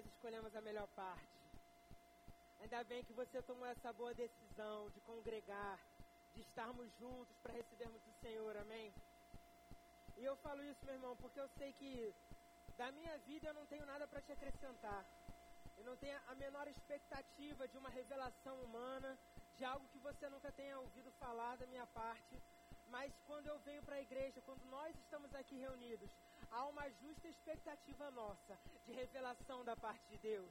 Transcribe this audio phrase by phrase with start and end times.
[0.00, 1.38] Nós escolhemos a melhor parte.
[2.60, 5.78] Ainda bem que você tomou essa boa decisão de congregar,
[6.32, 8.94] de estarmos juntos para recebermos o Senhor, amém?
[10.16, 12.14] E eu falo isso, meu irmão, porque eu sei que
[12.78, 15.04] da minha vida eu não tenho nada para te acrescentar.
[15.76, 19.18] Eu não tenho a menor expectativa de uma revelação humana,
[19.56, 22.42] de algo que você nunca tenha ouvido falar da minha parte.
[22.86, 26.10] Mas quando eu venho para a igreja, quando nós estamos aqui reunidos,
[26.50, 30.50] há uma justa expectativa nossa de revelação da parte de Deus,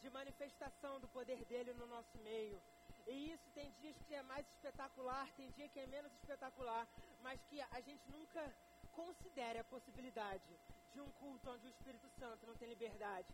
[0.00, 2.60] de manifestação do poder dele no nosso meio.
[3.06, 6.86] E isso tem dias que é mais espetacular, tem dia que é menos espetacular,
[7.22, 8.54] mas que a gente nunca
[8.92, 10.58] considere a possibilidade
[10.92, 13.28] de um culto onde o Espírito Santo não tem liberdade,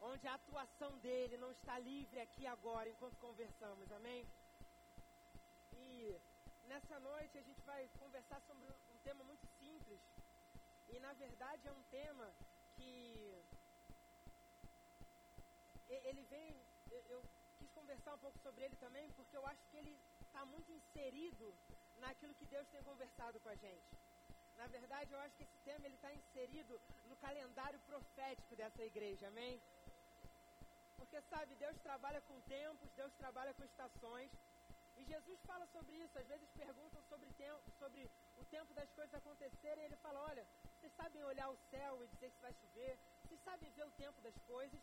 [0.00, 4.26] onde a atuação dele não está livre aqui agora enquanto conversamos, amém?
[5.72, 6.16] E
[6.68, 9.46] nessa noite a gente vai conversar sobre um tema muito
[10.92, 12.26] e na verdade é um tema
[12.76, 12.90] que
[15.88, 16.48] ele vem,
[17.08, 17.22] eu
[17.58, 19.94] quis conversar um pouco sobre ele também, porque eu acho que ele
[20.26, 21.54] está muito inserido
[21.98, 23.98] naquilo que Deus tem conversado com a gente.
[24.56, 29.28] Na verdade, eu acho que esse tema ele está inserido no calendário profético dessa igreja,
[29.28, 29.60] amém?
[30.96, 34.30] Porque sabe, Deus trabalha com tempos, Deus trabalha com estações.
[35.00, 36.18] E Jesus fala sobre isso.
[36.18, 39.82] Às vezes perguntam sobre, tempo, sobre o tempo das coisas acontecerem.
[39.82, 42.98] E ele fala: Olha, vocês sabem olhar o céu e dizer que vai chover?
[43.24, 44.82] Vocês sabem ver o tempo das coisas?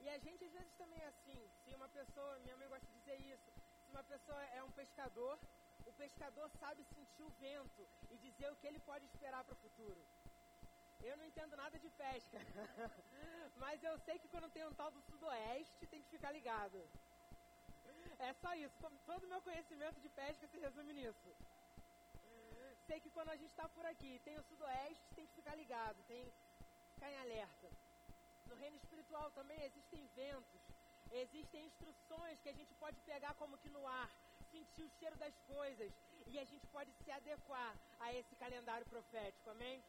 [0.00, 1.40] E a gente às vezes também é assim.
[1.62, 3.52] Se uma pessoa, minha mãe gosta de dizer isso,
[3.84, 5.38] se uma pessoa é um pescador,
[5.86, 9.62] o pescador sabe sentir o vento e dizer o que ele pode esperar para o
[9.64, 10.04] futuro.
[11.00, 12.38] Eu não entendo nada de pesca,
[13.56, 16.78] mas eu sei que quando tem um tal do sudoeste tem que ficar ligado.
[18.18, 18.76] É só isso.
[19.06, 21.36] Todo o meu conhecimento de pesca se resume nisso.
[22.86, 26.02] Sei que quando a gente está por aqui, tem o sudoeste, tem que ficar ligado,
[26.04, 27.70] tem que ficar em alerta.
[28.46, 30.60] No reino espiritual também existem ventos,
[31.12, 34.10] existem instruções que a gente pode pegar como que no ar,
[34.50, 35.92] sentir o cheiro das coisas
[36.26, 39.84] e a gente pode se adequar a esse calendário profético, amém?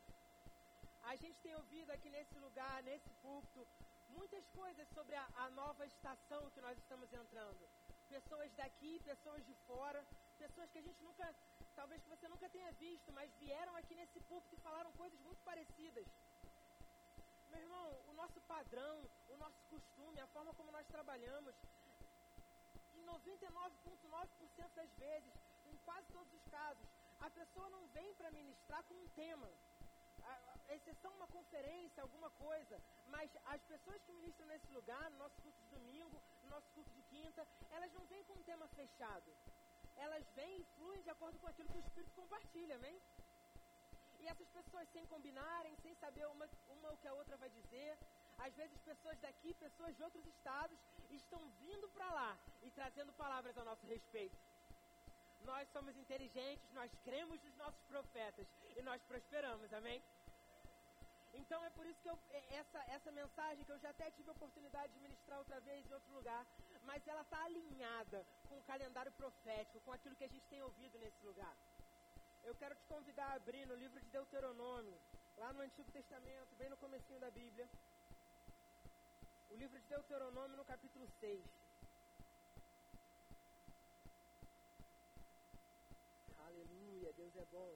[1.03, 3.65] A gente tem ouvido aqui nesse lugar, nesse púlpito,
[4.09, 7.69] muitas coisas sobre a, a nova estação que nós estamos entrando.
[8.09, 10.05] Pessoas daqui, pessoas de fora,
[10.37, 11.25] pessoas que a gente nunca,
[11.75, 15.41] talvez que você nunca tenha visto, mas vieram aqui nesse púlpito e falaram coisas muito
[15.43, 16.07] parecidas.
[17.51, 18.95] Meu irmão, o nosso padrão,
[19.27, 21.55] o nosso costume, a forma como nós trabalhamos,
[22.93, 25.33] em 99,9% das vezes,
[25.65, 26.87] em quase todos os casos,
[27.19, 29.49] a pessoa não vem para ministrar com um tema.
[30.75, 35.59] Exceção uma conferência, alguma coisa, mas as pessoas que ministram nesse lugar, no nosso culto
[35.61, 39.33] de domingo, no nosso culto de quinta, elas não vêm com um tema fechado.
[39.95, 43.01] Elas vêm e fluem de acordo com aquilo que o Espírito compartilha, amém?
[44.19, 47.97] E essas pessoas sem combinarem, sem saber uma, uma o que a outra vai dizer,
[48.37, 50.77] às vezes pessoas daqui, pessoas de outros estados,
[51.09, 54.37] estão vindo para lá e trazendo palavras ao nosso respeito.
[55.41, 60.01] Nós somos inteligentes, nós cremos nos nossos profetas e nós prosperamos, amém?
[61.33, 62.19] Então é por isso que eu,
[62.61, 65.93] essa, essa mensagem que eu já até tive a oportunidade de ministrar outra vez em
[65.93, 66.45] outro lugar,
[66.83, 70.97] mas ela está alinhada com o calendário profético, com aquilo que a gente tem ouvido
[70.97, 71.55] nesse lugar.
[72.43, 74.99] Eu quero te convidar a abrir no livro de Deuteronômio,
[75.37, 77.69] lá no Antigo Testamento, bem no comecinho da Bíblia.
[79.49, 81.43] O livro de Deuteronômio no capítulo 6.
[86.47, 87.75] Aleluia, Deus é bom.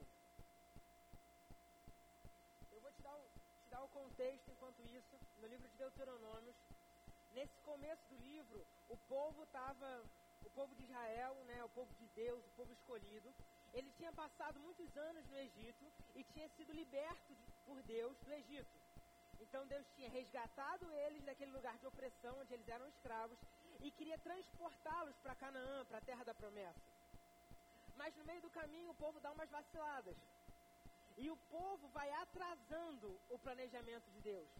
[2.72, 3.28] Eu vou te dar, o,
[3.62, 6.54] te o contexto enquanto isso, no livro de Deuteronômio.
[7.32, 10.04] Nesse começo do livro, o povo estava,
[10.44, 13.34] o povo de Israel, né, o povo de Deus, o povo escolhido,
[13.72, 18.32] ele tinha passado muitos anos no Egito e tinha sido liberto de, por Deus do
[18.32, 18.78] Egito.
[19.40, 23.38] Então Deus tinha resgatado eles daquele lugar de opressão onde eles eram escravos
[23.80, 26.80] e queria transportá-los para Canaã, para a terra da promessa.
[27.96, 30.16] Mas no meio do caminho o povo dá umas vaciladas.
[31.16, 34.50] E o povo vai atrasando o planejamento de Deus.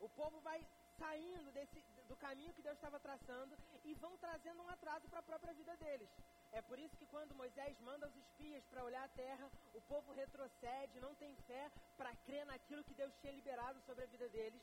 [0.00, 0.64] O povo vai
[0.98, 5.28] saindo desse, do caminho que Deus estava traçando e vão trazendo um atraso para a
[5.30, 6.10] própria vida deles.
[6.52, 10.12] É por isso que quando Moisés manda os espias para olhar a terra, o povo
[10.12, 14.62] retrocede, não tem fé para crer naquilo que Deus tinha liberado sobre a vida deles.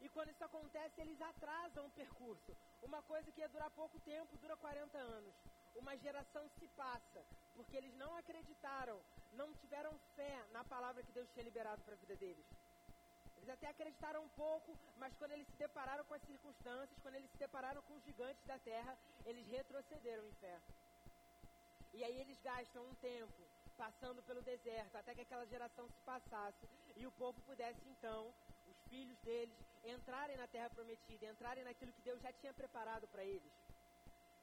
[0.00, 2.56] E quando isso acontece, eles atrasam o percurso.
[2.82, 5.34] Uma coisa que ia durar pouco tempo, dura 40 anos.
[5.74, 7.24] Uma geração se passa,
[7.54, 9.00] porque eles não acreditaram,
[9.32, 12.46] não tiveram fé na palavra que Deus tinha liberado para a vida deles.
[13.36, 17.30] Eles até acreditaram um pouco, mas quando eles se depararam com as circunstâncias, quando eles
[17.30, 20.60] se depararam com os gigantes da terra, eles retrocederam em fé.
[21.92, 26.68] E aí eles gastam um tempo passando pelo deserto, até que aquela geração se passasse
[26.96, 28.34] e o povo pudesse então,
[28.66, 29.56] os filhos deles,
[29.90, 33.52] entrarem na terra prometida, entrarem naquilo que Deus já tinha preparado para eles.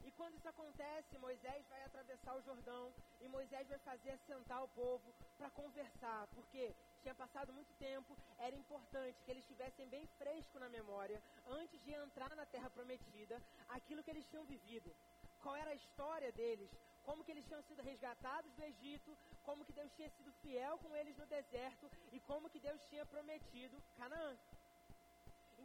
[0.05, 4.67] E quando isso acontece, Moisés vai atravessar o Jordão e Moisés vai fazer assentar o
[4.67, 10.59] povo para conversar, porque tinha passado muito tempo, era importante que eles estivessem bem fresco
[10.59, 14.95] na memória, antes de entrar na terra prometida, aquilo que eles tinham vivido.
[15.41, 16.69] Qual era a história deles,
[17.01, 20.95] como que eles tinham sido resgatados do Egito, como que Deus tinha sido fiel com
[20.95, 24.37] eles no deserto e como que Deus tinha prometido Canaã.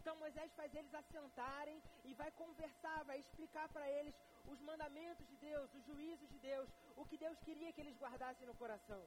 [0.00, 4.14] Então Moisés faz eles assentarem e vai conversar, vai explicar para eles
[4.52, 8.46] os mandamentos de Deus, os juízos de Deus, o que Deus queria que eles guardassem
[8.46, 9.02] no coração.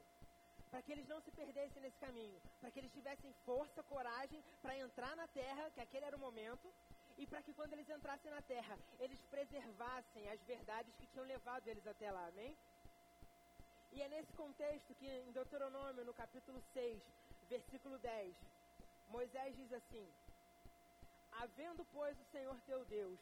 [0.70, 4.78] Para que eles não se perdessem nesse caminho, para que eles tivessem força, coragem para
[4.78, 6.72] entrar na terra, que aquele era o momento,
[7.18, 11.66] e para que quando eles entrassem na terra, eles preservassem as verdades que tinham levado
[11.66, 12.56] eles até lá, amém?
[13.92, 17.02] E é nesse contexto que em Deuteronômio, no capítulo 6,
[17.48, 18.34] versículo 10,
[19.08, 20.08] Moisés diz assim:
[21.42, 23.20] Havendo, pois, o Senhor teu Deus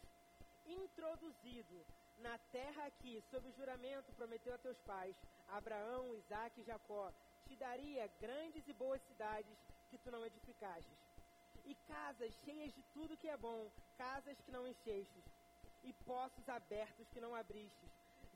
[0.66, 1.84] introduzido
[2.18, 5.16] na terra aqui, sob juramento, prometeu a teus pais,
[5.48, 7.12] Abraão, Isaque e Jacó,
[7.46, 9.58] te daria grandes e boas cidades
[9.90, 10.98] que tu não edificastes,
[11.64, 15.24] e casas cheias de tudo que é bom, casas que não enchestes,
[15.82, 17.90] e poços abertos que não abristes,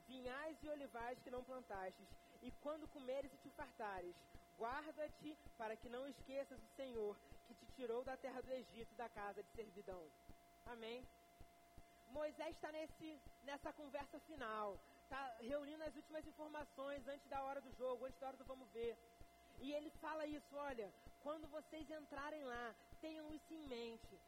[0.05, 2.07] vinhais e olivais que não plantastes,
[2.41, 4.15] e quando comeres e te fartares,
[4.57, 9.09] guarda-te para que não esqueças o Senhor, que te tirou da terra do Egito, da
[9.09, 10.03] casa de servidão.
[10.65, 10.99] Amém?
[12.19, 12.71] Moisés está
[13.43, 18.27] nessa conversa final, está reunindo as últimas informações antes da hora do jogo, antes da
[18.27, 18.97] hora do vamos ver.
[19.59, 20.87] E ele fala isso, olha,
[21.21, 24.19] quando vocês entrarem lá, tenham isso em mente.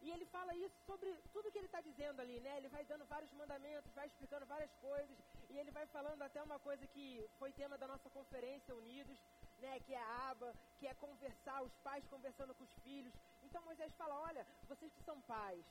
[0.00, 2.58] E ele fala isso sobre tudo que ele está dizendo ali, né?
[2.58, 5.16] Ele vai dando vários mandamentos, vai explicando várias coisas,
[5.50, 9.18] e ele vai falando até uma coisa que foi tema da nossa conferência Unidos,
[9.58, 9.80] né?
[9.80, 13.14] Que é a aba, que é conversar, os pais conversando com os filhos.
[13.42, 15.64] Então Moisés fala, olha, vocês que são pais,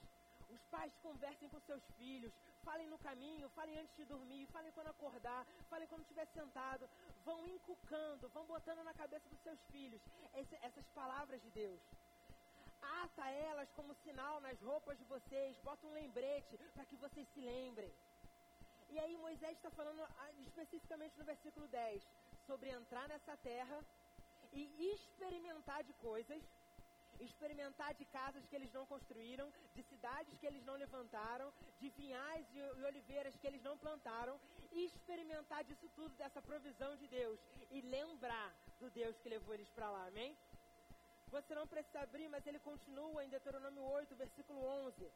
[0.50, 2.34] os pais conversem com seus filhos,
[2.64, 6.90] falem no caminho, falem antes de dormir, falem quando acordar, falem quando estiver sentado,
[7.24, 10.02] vão inculcando, vão botando na cabeça dos seus filhos
[10.34, 11.82] esse, essas palavras de Deus
[13.04, 17.42] ata elas como sinal nas roupas de vocês, bota um lembrete para que vocês se
[17.42, 17.92] lembrem.
[18.90, 22.04] E aí Moisés está falando ah, especificamente no versículo 10
[22.48, 23.78] sobre entrar nessa terra
[24.52, 26.42] e experimentar de coisas,
[27.20, 32.46] experimentar de casas que eles não construíram, de cidades que eles não levantaram, de vinhais
[32.54, 32.62] e,
[32.92, 34.40] oliveiras que eles não plantaram,
[34.72, 37.40] e experimentar disso tudo, dessa provisão de Deus,
[37.72, 40.38] e lembrar do Deus que levou eles para lá, amém?
[41.30, 45.12] Você não precisa abrir, mas ele continua em Deuteronômio 8, versículo 11.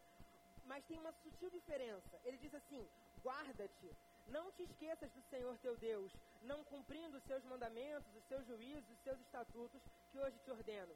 [0.66, 2.20] Mas tem uma sutil diferença.
[2.24, 2.90] Ele diz assim:
[3.24, 3.96] guarda-te,
[4.30, 8.90] não te esqueças do Senhor teu Deus, não cumprindo os seus mandamentos, os seus juízos,
[8.90, 9.82] os seus estatutos
[10.12, 10.96] que hoje te ordeno.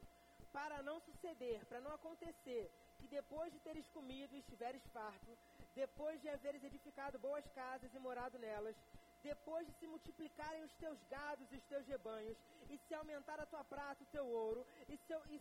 [0.52, 5.36] Para não suceder, para não acontecer, que depois de teres comido e estiveres farto,
[5.74, 8.76] depois de haveres edificado boas casas e morado nelas,
[9.22, 12.38] depois de se multiplicarem os teus gados e os teus rebanhos,
[12.68, 15.40] e se aumentar a tua prata, o teu ouro, e, seu, e,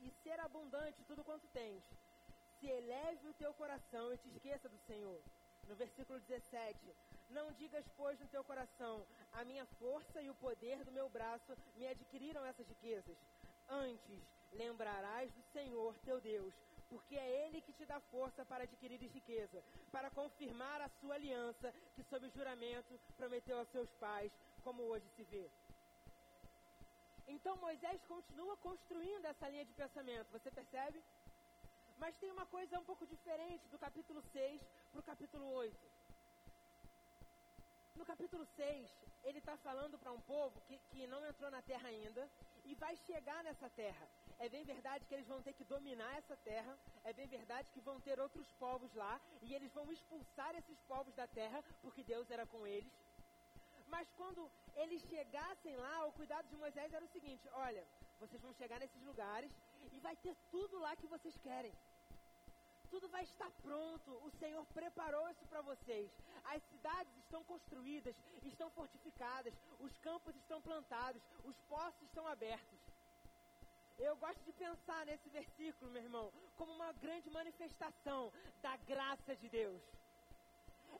[0.00, 1.82] e ser abundante tudo quanto tens,
[2.58, 5.22] se eleve o teu coração e te esqueça do Senhor.
[5.66, 6.96] No versículo 17,
[7.30, 11.56] não digas, pois, no teu coração, a minha força e o poder do meu braço
[11.76, 13.16] me adquiriram essas riquezas.
[13.68, 14.20] Antes,
[14.52, 16.52] lembrarás do Senhor teu Deus,
[16.88, 21.72] porque é Ele que te dá força para adquirir riqueza, para confirmar a sua aliança,
[21.94, 24.32] que sob juramento prometeu aos seus pais,
[24.64, 25.48] como hoje se vê.
[27.28, 31.00] Então Moisés continua construindo essa linha de pensamento, você percebe?
[31.96, 34.60] Mas tem uma coisa um pouco diferente do capítulo 6
[34.90, 35.99] para o capítulo 8.
[38.00, 38.90] No capítulo 6,
[39.24, 42.22] ele está falando para um povo que, que não entrou na terra ainda
[42.64, 44.08] e vai chegar nessa terra.
[44.38, 47.82] É bem verdade que eles vão ter que dominar essa terra, é bem verdade que
[47.88, 52.30] vão ter outros povos lá e eles vão expulsar esses povos da terra porque Deus
[52.30, 52.90] era com eles.
[53.86, 57.86] Mas quando eles chegassem lá, o cuidado de Moisés era o seguinte: olha,
[58.18, 59.52] vocês vão chegar nesses lugares
[59.92, 61.74] e vai ter tudo lá que vocês querem
[62.90, 64.10] tudo vai estar pronto.
[64.26, 66.10] O Senhor preparou isso para vocês.
[66.44, 72.80] As cidades estão construídas, estão fortificadas, os campos estão plantados, os poços estão abertos.
[73.98, 78.32] Eu gosto de pensar nesse versículo, meu irmão, como uma grande manifestação
[78.62, 79.82] da graça de Deus.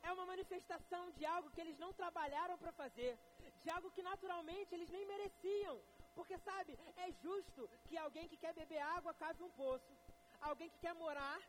[0.03, 3.19] É uma manifestação de algo que eles não trabalharam para fazer,
[3.63, 5.81] de algo que naturalmente eles nem mereciam.
[6.15, 9.93] Porque, sabe, é justo que alguém que quer beber água cave um poço,
[10.41, 11.41] alguém que quer morar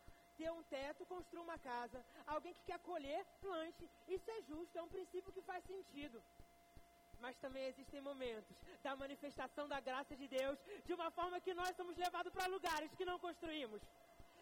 [0.41, 1.99] ter um teto, construa uma casa,
[2.33, 3.83] alguém que quer colher, plante.
[4.15, 6.19] Isso é justo, é um princípio que faz sentido
[7.23, 8.55] mas também existem momentos
[8.85, 10.57] da manifestação da graça de Deus
[10.87, 13.81] de uma forma que nós somos levados para lugares que não construímos.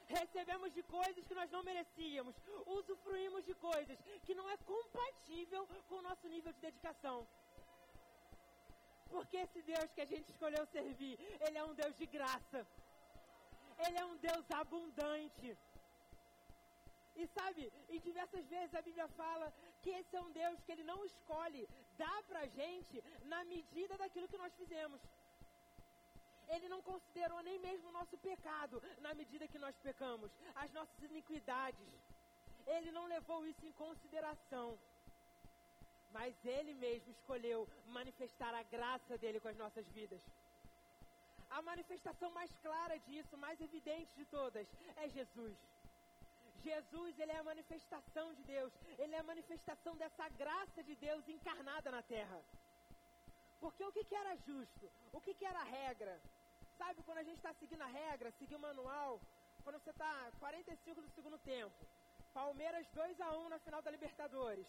[0.07, 2.33] Recebemos de coisas que nós não merecíamos,
[2.77, 7.17] usufruímos de coisas que não é compatível com o nosso nível de dedicação.
[9.09, 11.15] Porque esse Deus que a gente escolheu servir,
[11.45, 12.65] Ele é um Deus de graça.
[13.85, 15.57] Ele é um Deus abundante.
[17.15, 20.83] E sabe, em diversas vezes a Bíblia fala que esse é um Deus que Ele
[20.83, 25.01] não escolhe dá pra gente na medida daquilo que nós fizemos.
[26.47, 30.99] Ele não considerou nem mesmo o nosso pecado na medida que nós pecamos, as nossas
[31.09, 31.89] iniquidades.
[32.75, 34.67] Ele não levou isso em consideração.
[36.11, 40.21] Mas ele mesmo escolheu manifestar a graça dele com as nossas vidas.
[41.57, 45.57] A manifestação mais clara disso, mais evidente de todas, é Jesus.
[46.67, 48.71] Jesus, ele é a manifestação de Deus.
[48.97, 52.39] Ele é a manifestação dessa graça de Deus encarnada na terra.
[53.59, 54.91] Porque o que, que era justo?
[55.11, 56.19] O que, que era regra?
[56.77, 59.19] Sabe, quando a gente está seguindo a regra, seguir o manual,
[59.63, 61.85] quando você está 45 do segundo tempo,
[62.33, 64.67] Palmeiras 2 a 1 na final da Libertadores.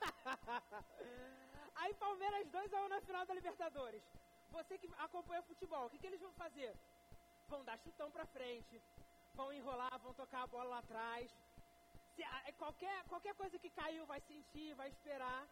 [1.76, 4.02] Aí Palmeiras 2 a 1 na final da Libertadores.
[4.50, 6.74] Você que acompanha futebol, o que, que eles vão fazer?
[7.48, 8.82] Vão dar chutão para frente,
[9.34, 11.30] vão enrolar, vão tocar a bola lá atrás.
[12.14, 15.46] Se, é, qualquer, qualquer coisa que caiu vai sentir, vai esperar,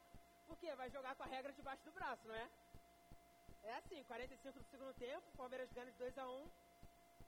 [0.46, 2.48] porque vai jogar com a regra debaixo do braço, não é?
[3.64, 6.50] É assim, 45 do segundo tempo, Palmeiras ganha de 2 a 1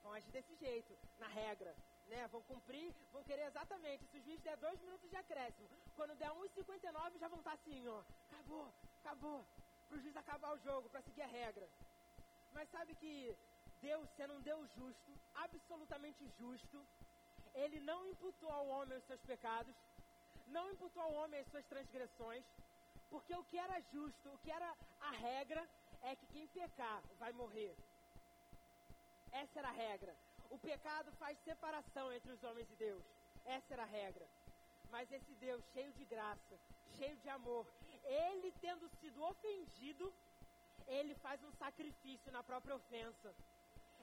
[0.04, 1.75] vão agir desse jeito, na regra.
[2.06, 2.28] Né?
[2.28, 4.06] Vão cumprir, vão querer exatamente.
[4.06, 7.88] Se os juiz der dois minutos de acréscimo, quando der 1,59 já vão estar assim,
[7.88, 8.02] ó.
[8.30, 9.47] Acabou, acabou.
[9.88, 11.66] Para o juiz acabar o jogo, para seguir a regra.
[12.52, 13.35] Mas sabe que
[13.88, 15.11] Deus, sendo um Deus justo,
[15.45, 16.79] absolutamente justo,
[17.62, 19.75] ele não imputou ao homem os seus pecados,
[20.47, 22.45] não imputou ao homem as suas transgressões,
[23.11, 25.62] porque o que era justo, o que era a regra,
[26.03, 27.75] é que quem pecar vai morrer.
[29.43, 30.14] Essa era a regra.
[30.50, 33.05] O pecado faz separação entre os homens e Deus.
[33.45, 34.26] Essa era a regra.
[34.91, 36.57] Mas esse Deus, cheio de graça,
[36.99, 37.67] cheio de amor,
[38.05, 40.12] ele tendo sido ofendido,
[40.87, 43.35] ele faz um sacrifício na própria ofensa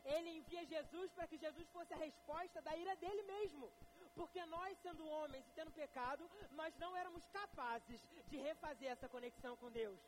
[0.03, 3.72] ele envia Jesus para que Jesus fosse a resposta da ira dele mesmo.
[4.15, 9.55] Porque nós, sendo homens e tendo pecado, nós não éramos capazes de refazer essa conexão
[9.58, 10.00] com Deus.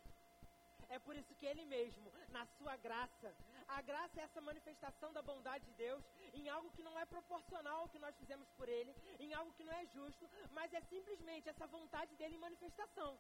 [0.90, 3.34] É por isso que Ele mesmo, na sua graça,
[3.68, 7.82] a graça é essa manifestação da bondade de Deus em algo que não é proporcional
[7.82, 11.50] ao que nós fizemos por Ele, em algo que não é justo, mas é simplesmente
[11.50, 13.18] essa vontade dele em manifestação.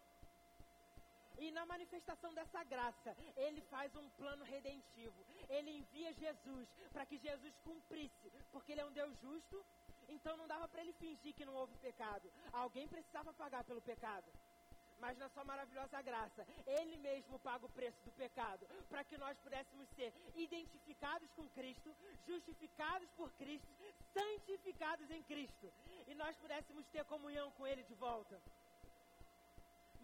[1.37, 5.25] E na manifestação dessa graça, ele faz um plano redentivo.
[5.49, 9.65] Ele envia Jesus para que Jesus cumprisse, porque ele é um Deus justo.
[10.07, 12.31] Então não dava para ele fingir que não houve pecado.
[12.51, 14.31] Alguém precisava pagar pelo pecado.
[14.99, 19.37] Mas na sua maravilhosa graça, ele mesmo paga o preço do pecado, para que nós
[19.39, 21.93] pudéssemos ser identificados com Cristo,
[22.25, 23.67] justificados por Cristo,
[24.13, 25.73] santificados em Cristo,
[26.07, 28.41] e nós pudéssemos ter comunhão com ele de volta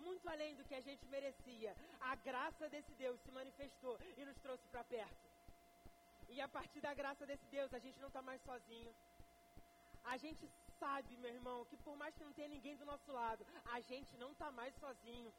[0.08, 1.76] muito além do que a gente merecia.
[2.12, 5.28] A graça desse Deus se manifestou e nos trouxe para perto.
[6.30, 8.94] E a partir da graça desse Deus, a gente não está mais sozinho.
[10.04, 13.46] A gente sabe, meu irmão, que por mais que não tenha ninguém do nosso lado,
[13.66, 15.34] a gente não está mais sozinho.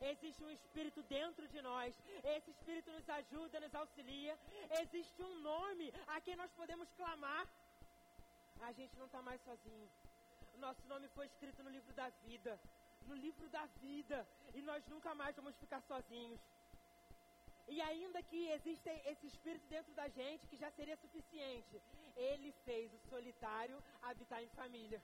[0.00, 1.94] Existe um Espírito dentro de nós.
[2.24, 4.38] Esse Espírito nos ajuda, nos auxilia.
[4.82, 7.46] Existe um nome a quem nós podemos clamar.
[8.60, 9.88] A gente não está mais sozinho.
[10.58, 12.58] Nosso nome foi escrito no livro da vida
[13.06, 16.40] no livro da vida e nós nunca mais vamos ficar sozinhos.
[17.68, 21.80] E ainda que exista esse espírito dentro da gente, que já seria suficiente,
[22.16, 25.00] ele fez o solitário habitar em família.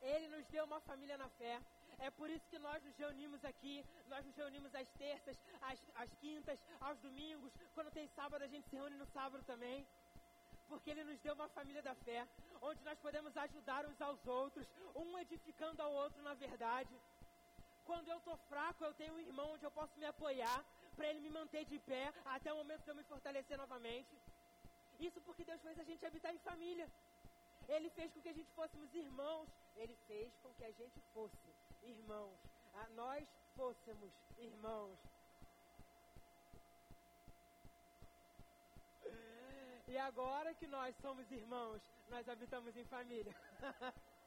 [0.00, 1.60] Ele nos deu uma família na fé.
[1.98, 6.14] É por isso que nós nos reunimos aqui, nós nos reunimos às terças, às, às
[6.16, 7.52] quintas, aos domingos.
[7.74, 9.86] Quando tem sábado, a gente se reúne no sábado também
[10.70, 12.20] porque Ele nos deu uma família da fé,
[12.60, 16.94] onde nós podemos ajudar uns aos outros, um edificando ao outro na verdade.
[17.84, 20.58] Quando eu estou fraco, eu tenho um irmão onde eu posso me apoiar,
[20.96, 24.14] para ele me manter de pé, até o momento de eu me fortalecer novamente.
[24.98, 26.88] Isso porque Deus fez a gente habitar em família.
[27.68, 29.48] Ele fez com que a gente fôssemos irmãos.
[29.76, 32.38] Ele fez com que a gente fosse irmãos.
[32.74, 34.98] A nós fôssemos irmãos.
[39.88, 41.80] E agora que nós somos irmãos,
[42.10, 43.34] nós habitamos em família.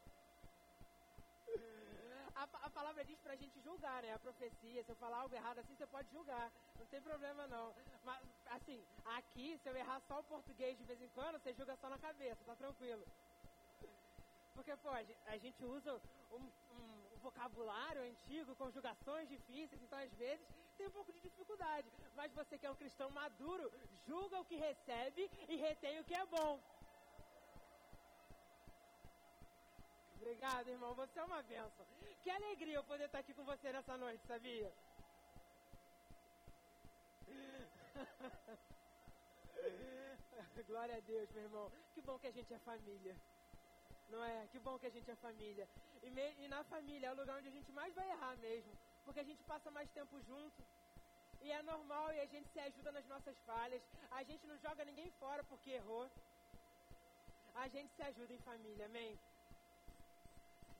[2.35, 4.11] a, a, palavra diz pra gente julgar, né?
[4.13, 6.51] A profecia, se eu falar algo errado assim, você pode julgar.
[6.79, 7.75] Não tem problema não.
[8.03, 11.75] Mas, assim, aqui, se eu errar só o português de vez em quando, você julga
[11.75, 13.05] só na cabeça, tá tranquilo.
[14.55, 16.01] Porque, pô, a gente usa
[16.31, 20.45] um, um, vocabulário antigo, conjugações difíceis, então às vezes
[20.77, 21.87] tem um pouco de dificuldade.
[22.15, 23.71] Mas você que é um cristão maduro,
[24.07, 26.59] julga o que recebe e retém o que é bom.
[30.15, 30.93] Obrigado, irmão.
[30.95, 31.85] Você é uma benção.
[32.23, 34.71] Que alegria eu poder estar aqui com você nessa noite, sabia?
[40.67, 41.71] Glória a Deus, meu irmão.
[41.93, 43.15] Que bom que a gente é família.
[44.11, 44.47] Não é?
[44.51, 45.67] Que bom que a gente é família.
[46.03, 48.73] E, me, e na família é o lugar onde a gente mais vai errar mesmo.
[49.05, 50.61] Porque a gente passa mais tempo junto.
[51.41, 53.81] E é normal e a gente se ajuda nas nossas falhas.
[54.11, 56.05] A gente não joga ninguém fora porque errou.
[57.55, 59.17] A gente se ajuda em família, amém?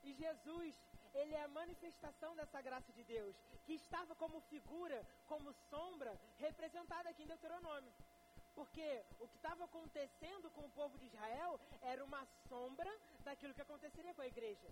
[0.03, 0.75] E Jesus,
[1.13, 3.35] ele é a manifestação dessa graça de Deus,
[3.65, 7.91] que estava como figura, como sombra, representada aqui em Deuteronômio.
[8.53, 12.91] Porque o que estava acontecendo com o povo de Israel era uma sombra
[13.24, 14.70] daquilo que aconteceria com a igreja.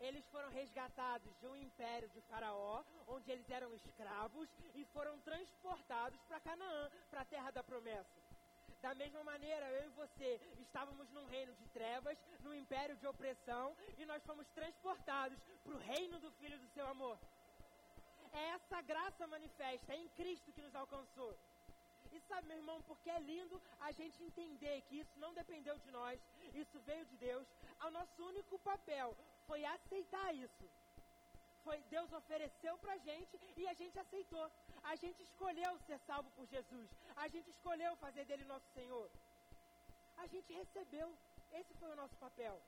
[0.00, 6.20] Eles foram resgatados de um império de Faraó, onde eles eram escravos, e foram transportados
[6.24, 8.20] para Canaã, para a terra da promessa.
[8.80, 13.76] Da mesma maneira, eu e você estávamos num reino de trevas, num império de opressão,
[13.96, 17.16] e nós fomos transportados para o reino do Filho do seu amor.
[18.32, 21.32] É essa graça manifesta, é em Cristo que nos alcançou.
[22.12, 25.90] E sabe, meu irmão, porque é lindo a gente entender que isso não dependeu de
[25.90, 26.20] nós,
[26.62, 27.46] isso veio de Deus.
[27.86, 29.16] O nosso único papel
[29.46, 30.66] foi aceitar isso.
[31.64, 34.50] Foi Deus ofereceu pra gente e a gente aceitou.
[34.82, 36.88] A gente escolheu ser salvo por Jesus.
[37.16, 39.08] A gente escolheu fazer dele nosso Senhor.
[40.16, 41.08] A gente recebeu.
[41.52, 42.60] Esse foi o nosso papel.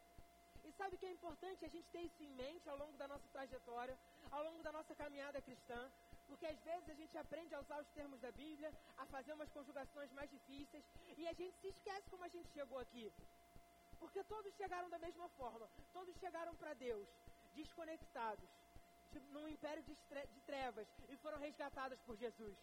[0.64, 3.09] E sabe o que é importante a gente ter isso em mente ao longo da
[3.09, 3.98] nossa trajetória,
[4.30, 5.90] ao longo da nossa caminhada cristã?
[6.26, 9.50] Porque às vezes a gente aprende a usar os termos da Bíblia, a fazer umas
[9.50, 10.84] conjugações mais difíceis,
[11.16, 13.12] e a gente se esquece como a gente chegou aqui.
[13.98, 17.08] Porque todos chegaram da mesma forma, todos chegaram para Deus,
[17.54, 18.48] desconectados
[19.30, 19.94] num império de,
[20.34, 22.56] de trevas e foram resgatadas por Jesus.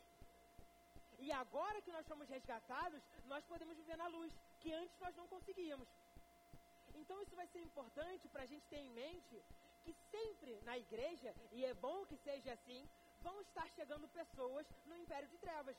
[1.20, 5.28] E agora que nós somos resgatados, nós podemos viver na luz, que antes nós não
[5.28, 5.88] conseguíamos.
[6.96, 9.44] Então isso vai ser importante para a gente ter em mente
[9.84, 12.88] que sempre na igreja, e é bom que seja assim,
[13.22, 15.78] vão estar chegando pessoas no império de trevas.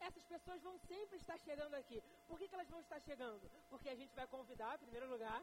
[0.00, 2.02] Essas pessoas vão sempre estar chegando aqui.
[2.26, 3.50] Por que, que elas vão estar chegando?
[3.68, 5.42] Porque a gente vai convidar, em primeiro lugar,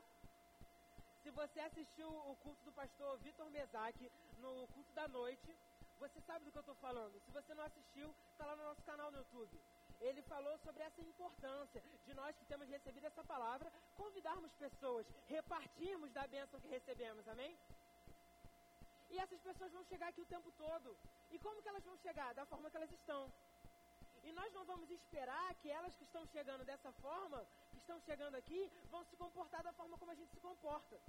[1.21, 5.55] se você assistiu o culto do pastor Vitor Mesac no culto da noite,
[5.99, 7.19] você sabe do que eu estou falando.
[7.25, 9.59] Se você não assistiu, está lá no nosso canal no YouTube.
[9.99, 16.11] Ele falou sobre essa importância de nós que temos recebido essa palavra, convidarmos pessoas, repartirmos
[16.11, 17.57] da bênção que recebemos, amém?
[19.09, 20.97] E essas pessoas vão chegar aqui o tempo todo.
[21.31, 22.33] E como que elas vão chegar?
[22.33, 23.31] Da forma que elas estão.
[24.23, 28.35] E nós não vamos esperar que elas que estão chegando dessa forma, que estão chegando
[28.35, 30.99] aqui, vão se comportar da forma como a gente se comporta.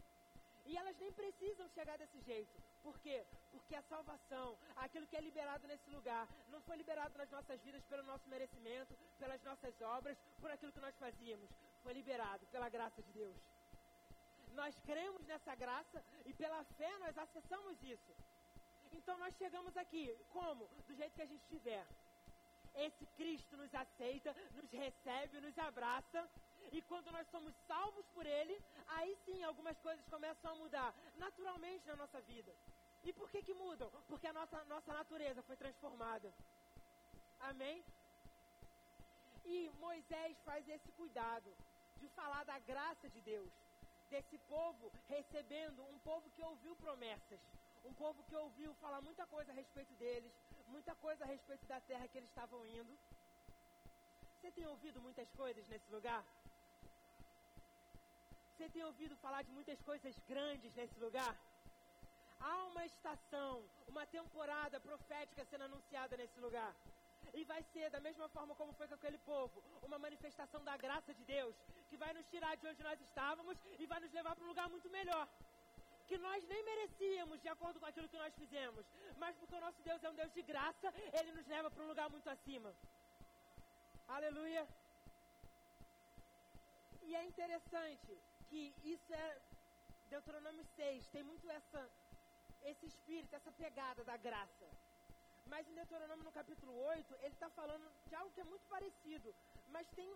[0.65, 2.55] E elas nem precisam chegar desse jeito.
[2.83, 3.27] Por quê?
[3.51, 7.83] Porque a salvação, aquilo que é liberado nesse lugar, não foi liberado nas nossas vidas
[7.87, 11.51] pelo nosso merecimento, pelas nossas obras, por aquilo que nós fazíamos.
[11.83, 13.37] Foi liberado pela graça de Deus.
[14.61, 18.12] Nós cremos nessa graça e pela fé nós acessamos isso.
[18.99, 20.05] Então nós chegamos aqui,
[20.37, 20.66] como?
[20.88, 21.85] Do jeito que a gente estiver
[22.87, 26.29] esse Cristo nos aceita, nos recebe, nos abraça.
[26.71, 31.87] E quando nós somos salvos por Ele, aí sim algumas coisas começam a mudar naturalmente
[31.87, 32.55] na nossa vida.
[33.05, 33.90] E por que que mudam?
[34.07, 36.33] Porque a nossa, nossa natureza foi transformada.
[37.40, 37.83] Amém?
[39.44, 41.51] E Moisés faz esse cuidado
[41.97, 43.51] de falar da graça de Deus,
[44.09, 47.40] desse povo recebendo, um povo que ouviu promessas,
[47.85, 50.33] um povo que ouviu falar muita coisa a respeito deles,
[50.66, 52.99] muita coisa a respeito da terra que eles estavam indo.
[54.35, 56.25] Você tem ouvido muitas coisas nesse lugar?
[58.53, 61.35] Você tem ouvido falar de muitas coisas grandes nesse lugar?
[62.40, 66.75] Há uma estação, uma temporada profética sendo anunciada nesse lugar.
[67.35, 71.12] E vai ser, da mesma forma como foi com aquele povo, uma manifestação da graça
[71.14, 71.55] de Deus,
[71.88, 74.69] que vai nos tirar de onde nós estávamos e vai nos levar para um lugar
[74.69, 75.29] muito melhor
[76.09, 78.85] que nós nem merecíamos de acordo com aquilo que nós fizemos,
[79.19, 80.88] mas porque o nosso Deus é um Deus de graça,
[81.19, 82.75] ele nos leva para um lugar muito acima.
[84.17, 84.67] Aleluia.
[87.03, 89.38] E é interessante que isso é
[90.09, 91.91] Deuteronômio 6, tem muito essa
[92.62, 94.67] esse espírito, essa pegada da graça.
[95.49, 99.35] Mas em Deuteronômio no capítulo 8, ele está falando de algo que é muito parecido,
[99.69, 100.09] mas tem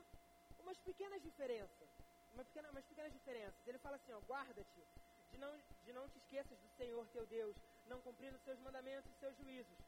[0.59, 1.88] umas pequenas diferenças.
[2.35, 3.66] Uma pequena, umas pequenas diferenças.
[3.66, 4.87] Ele fala assim, ó, guarda-te
[5.31, 5.53] de não,
[5.85, 9.79] de não te esqueças do Senhor teu Deus, não cumprindo seus mandamentos e seus juízos.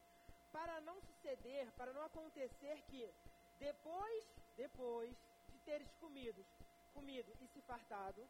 [0.50, 3.14] Para não suceder, para não acontecer que
[3.58, 4.24] depois,
[4.56, 5.14] depois
[5.48, 6.44] de teres comido,
[6.92, 8.26] comido e se fartado,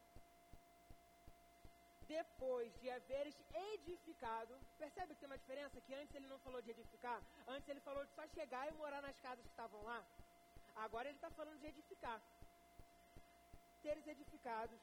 [2.06, 3.36] depois de haveres
[3.72, 5.80] edificado, percebe que tem uma diferença?
[5.80, 9.02] Que antes ele não falou de edificar, antes ele falou de só chegar e morar
[9.02, 10.04] nas casas que estavam lá.
[10.76, 12.20] Agora ele está falando de edificar.
[13.82, 14.80] Teres edificados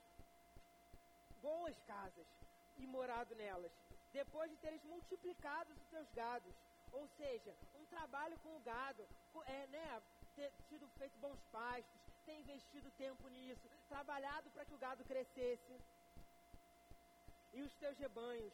[1.42, 2.28] boas casas
[2.78, 3.72] e morado nelas,
[4.14, 6.56] depois de teres multiplicado os teus gados,
[6.92, 9.08] ou seja, um trabalho com o gado,
[9.46, 10.02] é, né,
[10.36, 15.82] ter tido feito bons pastos, ter investido tempo nisso, trabalhado para que o gado crescesse
[17.54, 18.54] e os teus rebanhos,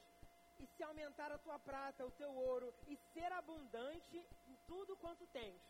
[0.59, 5.27] e se aumentar a tua prata, o teu ouro, e ser abundante em tudo quanto
[5.27, 5.61] tens.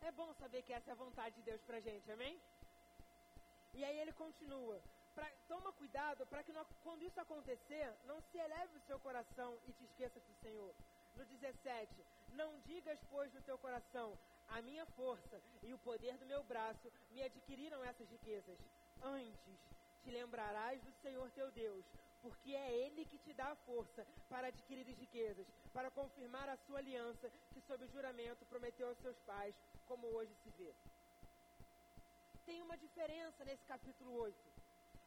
[0.00, 2.40] É bom saber que essa é a vontade de Deus para gente, amém?
[3.72, 4.82] E aí ele continua:
[5.14, 9.72] pra, toma cuidado para que quando isso acontecer, não se eleve o seu coração e
[9.72, 10.74] te esqueça do Senhor.
[11.14, 14.18] No 17, não digas, pois, no teu coração,
[14.48, 18.58] a minha força e o poder do meu braço me adquiriram essas riquezas.
[19.02, 19.58] Antes,
[20.02, 21.84] te lembrarás do Senhor teu Deus,
[22.22, 26.56] porque é Ele que te dá a força para adquirir as riquezas, para confirmar a
[26.56, 29.54] sua aliança que, sob juramento, prometeu aos seus pais,
[29.86, 30.72] como hoje se vê.
[32.46, 34.52] Tem uma diferença nesse capítulo 8.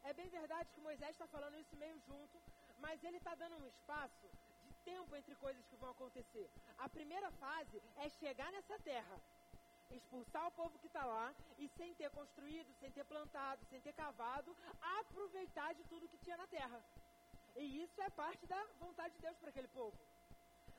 [0.04, 2.42] É bem verdade que Moisés está falando isso meio junto,
[2.78, 4.30] mas ele está dando um espaço
[4.64, 6.50] de tempo entre coisas que vão acontecer.
[6.78, 9.20] A primeira fase é chegar nessa terra,
[9.90, 13.94] expulsar o povo que está lá e sem ter construído, sem ter plantado, sem ter
[13.94, 14.56] cavado,
[15.00, 16.84] aproveitar de tudo que tinha na terra.
[17.56, 19.98] E isso é parte da vontade de Deus para aquele povo.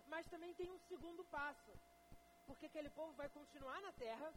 [0.08, 1.72] Mas também tem um segundo passo,
[2.46, 4.32] porque aquele povo vai continuar na terra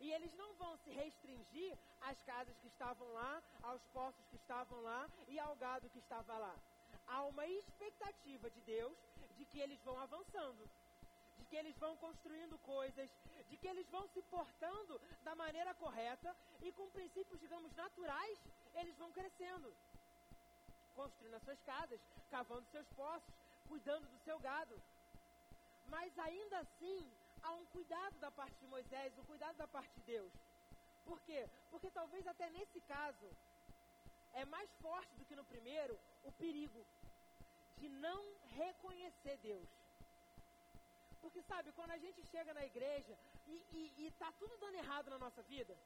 [0.00, 4.80] e eles não vão se restringir às casas que estavam lá, aos poços que estavam
[4.80, 6.56] lá e ao gado que estava lá.
[7.06, 8.96] Há uma expectativa de Deus
[9.36, 10.68] de que eles vão avançando
[11.42, 13.10] de que eles vão construindo coisas,
[13.48, 18.38] de que eles vão se portando da maneira correta e com princípios, digamos, naturais,
[18.74, 19.74] eles vão crescendo.
[20.94, 22.00] Construindo as suas casas,
[22.30, 23.34] cavando seus poços,
[23.68, 24.80] cuidando do seu gado.
[25.86, 27.10] Mas ainda assim,
[27.42, 30.32] há um cuidado da parte de Moisés, um cuidado da parte de Deus.
[31.04, 31.48] Por quê?
[31.70, 33.28] Porque talvez até nesse caso
[34.32, 36.86] é mais forte do que no primeiro o perigo
[37.78, 38.22] de não
[38.60, 39.68] reconhecer Deus.
[41.20, 45.42] Porque, sabe, quando a gente chega na igreja e está tudo dando errado na nossa
[45.42, 45.76] vida,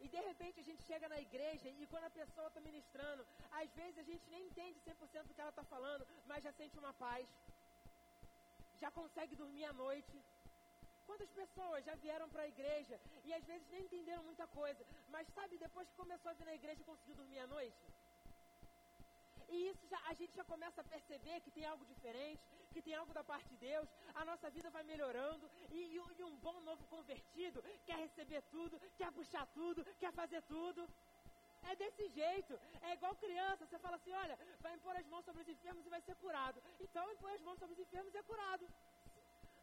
[0.00, 3.70] e de repente a gente chega na igreja e quando a pessoa está ministrando, às
[3.72, 6.92] vezes a gente nem entende 100% do que ela está falando, mas já sente uma
[6.94, 7.26] paz,
[8.82, 10.16] já consegue dormir à noite.
[11.06, 15.26] Quantas pessoas já vieram para a igreja e às vezes nem entenderam muita coisa, mas
[15.28, 17.78] sabe, depois que começou a vir na igreja conseguiu dormir à noite?
[19.48, 22.94] E isso já, a gente já começa a perceber que tem algo diferente, que tem
[22.94, 26.60] algo da parte de Deus, a nossa vida vai melhorando e, e, e um bom
[26.60, 30.88] novo convertido quer receber tudo, quer puxar tudo, quer fazer tudo.
[31.70, 32.58] É desse jeito.
[32.82, 33.66] É igual criança.
[33.66, 36.62] Você fala assim: olha, vai impor as mãos sobre os enfermos e vai ser curado.
[36.78, 38.66] Então, impõe as mãos sobre os enfermos e é curado.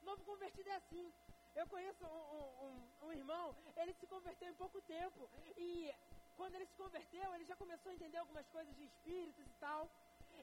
[0.03, 1.13] Novo convertido é assim.
[1.55, 5.29] Eu conheço um, um, um, irmão, ele se converteu em pouco tempo.
[5.55, 5.93] E
[6.39, 9.89] quando ele se converteu, ele já começou a entender algumas coisas de espíritos e tal.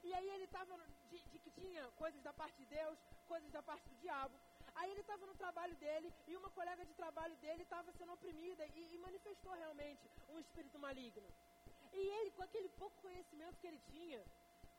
[0.02, 0.76] E aí ele estava
[1.10, 4.34] de, de, que tinha coisas da parte de Deus, coisas da parte do diabo.
[4.74, 8.66] Aí ele estava no trabalho dele e uma colega de trabalho dele estava sendo oprimida
[8.66, 11.28] e, e, manifestou realmente um espírito maligno.
[11.92, 14.24] E ele, com aquele pouco conhecimento que ele tinha,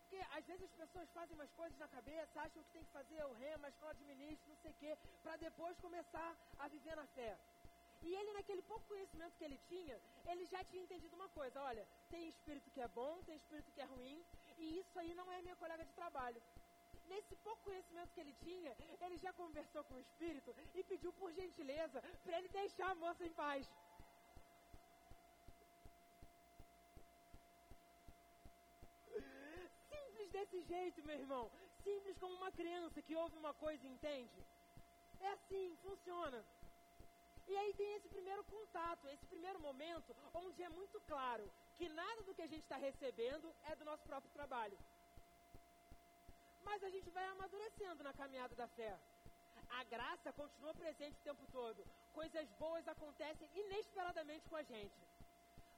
[0.02, 3.24] porque às vezes as pessoas fazem umas coisas na cabeça, acham que tem que fazer
[3.26, 6.96] o rema, a escola de ministro, não sei o quê, para depois começar a viver
[6.96, 7.38] na fé.
[8.08, 9.98] E ele, naquele pouco conhecimento que ele tinha,
[10.32, 13.82] ele já tinha entendido uma coisa: olha, tem espírito que é bom, tem espírito que
[13.82, 14.24] é ruim,
[14.58, 16.42] e isso aí não é minha colega de trabalho.
[17.08, 21.32] Nesse pouco conhecimento que ele tinha, ele já conversou com o espírito e pediu por
[21.34, 23.68] gentileza para ele deixar a moça em paz.
[29.90, 31.52] Simples desse jeito, meu irmão.
[31.84, 34.46] Simples como uma criança que ouve uma coisa e entende.
[35.20, 36.44] É assim, funciona.
[37.48, 42.24] E aí tem esse primeiro contato, esse primeiro momento, onde é muito claro que nada
[42.24, 44.78] do que a gente está recebendo é do nosso próprio trabalho.
[46.64, 48.98] Mas a gente vai amadurecendo na caminhada da fé.
[49.70, 51.86] A graça continua presente o tempo todo.
[52.14, 55.00] Coisas boas acontecem inesperadamente com a gente.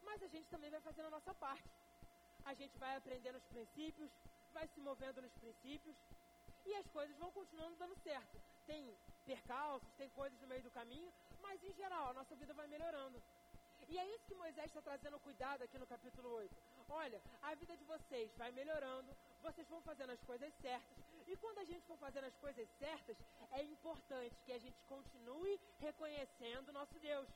[0.03, 1.69] Mas a gente também vai fazendo a nossa parte.
[2.43, 4.11] A gente vai aprendendo os princípios,
[4.53, 5.95] vai se movendo nos princípios
[6.65, 8.41] e as coisas vão continuando dando certo.
[8.65, 12.67] Tem percalços, tem coisas no meio do caminho, mas em geral a nossa vida vai
[12.67, 13.21] melhorando.
[13.87, 16.55] E é isso que Moisés está trazendo cuidado aqui no capítulo 8.
[16.89, 20.97] Olha, a vida de vocês vai melhorando, vocês vão fazendo as coisas certas.
[21.27, 23.17] E quando a gente for fazendo as coisas certas,
[23.51, 27.27] é importante que a gente continue reconhecendo o nosso Deus.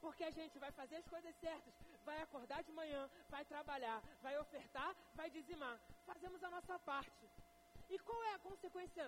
[0.00, 4.38] Porque a gente vai fazer as coisas certas, vai acordar de manhã, vai trabalhar, vai
[4.38, 5.78] ofertar, vai dizimar.
[6.06, 7.28] Fazemos a nossa parte.
[7.90, 9.04] E qual é a consequência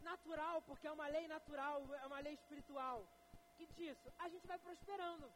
[0.00, 3.08] natural, porque é uma lei natural, é uma lei espiritual?
[3.56, 4.12] Que disso?
[4.18, 5.32] A gente vai prosperando.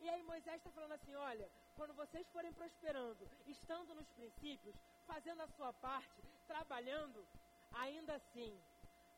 [0.00, 5.40] E aí Moisés está falando assim: olha, quando vocês forem prosperando, estando nos princípios, fazendo
[5.42, 7.26] a sua parte, trabalhando,
[7.70, 8.52] ainda assim,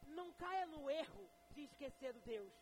[0.07, 2.53] não caia no erro de esquecer do Deus.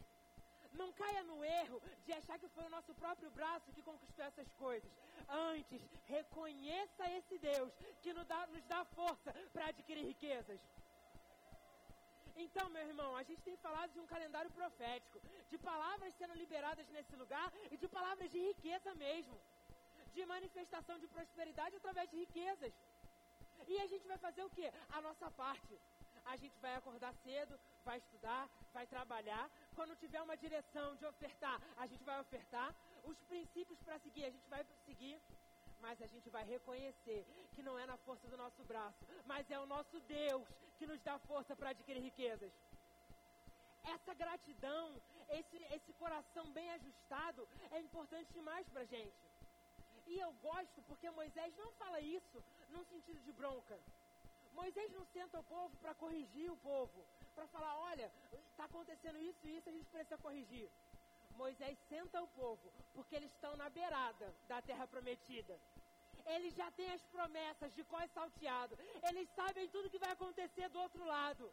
[0.81, 4.51] Não caia no erro de achar que foi o nosso próprio braço que conquistou essas
[4.65, 4.91] coisas.
[5.29, 10.61] Antes, reconheça esse Deus que nos dá, nos dá força para adquirir riquezas.
[12.45, 15.19] Então, meu irmão, a gente tem falado de um calendário profético,
[15.51, 19.41] de palavras sendo liberadas nesse lugar e de palavras de riqueza mesmo,
[20.13, 22.75] de manifestação de prosperidade através de riquezas.
[23.67, 24.71] E a gente vai fazer o quê?
[24.91, 25.81] A nossa parte.
[26.27, 29.51] A gente vai acordar cedo, vai estudar, vai trabalhar.
[29.75, 32.75] Quando tiver uma direção de ofertar, a gente vai ofertar.
[33.05, 35.21] Os princípios para seguir, a gente vai seguir
[35.81, 39.59] mas a gente vai reconhecer que não é na força do nosso braço, mas é
[39.59, 40.47] o nosso Deus
[40.79, 42.53] que nos dá força para adquirir riquezas.
[43.85, 49.15] Essa gratidão, esse, esse coração bem ajustado, é importante demais para a gente.
[50.07, 53.79] E eu gosto porque Moisés não fala isso num sentido de bronca.
[54.61, 58.11] Moisés não senta o povo para corrigir o povo, para falar, olha,
[58.51, 60.69] está acontecendo isso e isso, a gente precisa corrigir.
[61.43, 65.61] Moisés senta o povo, porque eles estão na beirada da terra prometida.
[66.35, 68.77] Eles já têm as promessas de qual é salteado.
[69.09, 71.53] Eles sabem tudo que vai acontecer do outro lado.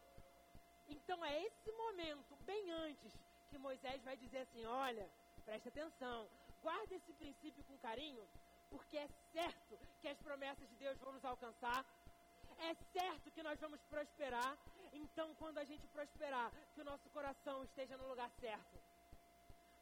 [0.88, 3.14] Então é esse momento, bem antes,
[3.50, 5.10] que Moisés vai dizer assim: olha,
[5.46, 6.30] preste atenção,
[6.62, 8.26] guarde esse princípio com carinho,
[8.70, 11.86] porque é certo que as promessas de Deus vão nos alcançar.
[12.60, 14.58] É certo que nós vamos prosperar.
[14.94, 18.78] Então, quando a gente prosperar, que o nosso coração esteja no lugar certo.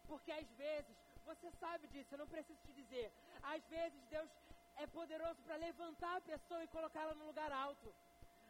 [0.08, 3.12] Porque às vezes, você sabe disso, eu não preciso te dizer.
[3.44, 4.30] Às vezes Deus
[4.78, 7.94] é poderoso para levantar a pessoa e colocá-la no lugar alto.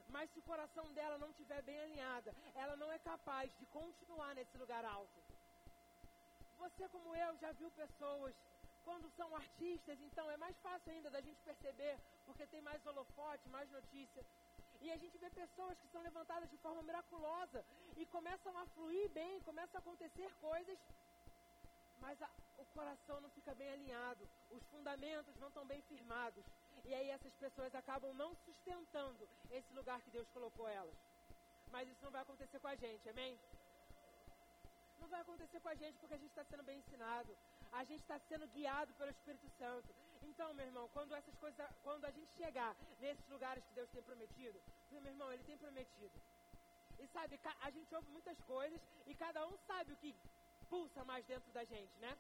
[0.10, 4.36] Mas se o coração dela não estiver bem alinhada, ela não é capaz de continuar
[4.36, 5.20] nesse lugar alto.
[6.60, 8.36] Você, como eu, já viu pessoas
[8.86, 13.50] quando são artistas, então é mais fácil ainda da gente perceber, porque tem mais holofote,
[13.50, 14.26] mais notícia.
[14.82, 17.64] E a gente vê pessoas que são levantadas de forma miraculosa
[17.96, 20.78] e começam a fluir bem, começam a acontecer coisas
[22.02, 26.44] mas a, o coração não fica bem alinhado, os fundamentos não estão bem firmados.
[26.84, 30.98] E aí essas pessoas acabam não sustentando esse lugar que Deus colocou elas.
[31.72, 33.40] Mas isso não vai acontecer com a gente, amém?
[35.00, 37.38] Não vai acontecer com a gente porque a gente está sendo bem ensinado.
[37.72, 39.90] A gente está sendo guiado pelo Espírito Santo.
[40.22, 44.04] Então, meu irmão, quando essas coisas, quando a gente chegar nesses lugares que Deus tem
[44.04, 46.22] prometido, meu irmão, Ele tem prometido.
[47.00, 50.16] E sabe, a gente ouve muitas coisas e cada um sabe o que
[50.70, 52.18] pulsa mais dentro da gente, né?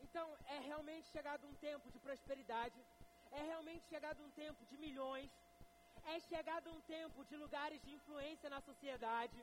[0.00, 2.78] Então, é realmente chegado um tempo de prosperidade,
[3.30, 5.30] é realmente chegado um tempo de milhões,
[6.04, 9.38] é chegado um tempo de lugares de influência na sociedade,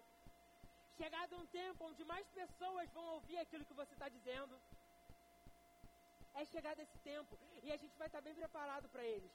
[0.98, 4.56] chegado um tempo onde mais pessoas vão ouvir aquilo que você está dizendo.
[6.34, 9.32] É chegado esse tempo e a gente vai estar tá bem preparado para eles.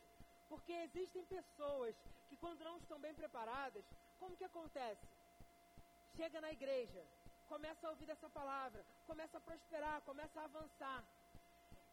[0.48, 1.94] Porque existem pessoas
[2.28, 3.84] que quando não estão bem preparadas,
[4.18, 5.06] como que acontece?
[6.16, 7.02] Chega na igreja,
[7.48, 11.04] começa a ouvir essa palavra, começa a prosperar, começa a avançar.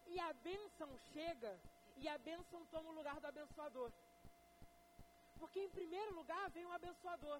[0.08, 1.60] E a bênção chega
[1.98, 3.92] e a bênção toma o lugar do abençoador.
[5.40, 7.40] Porque em primeiro lugar vem o abençoador,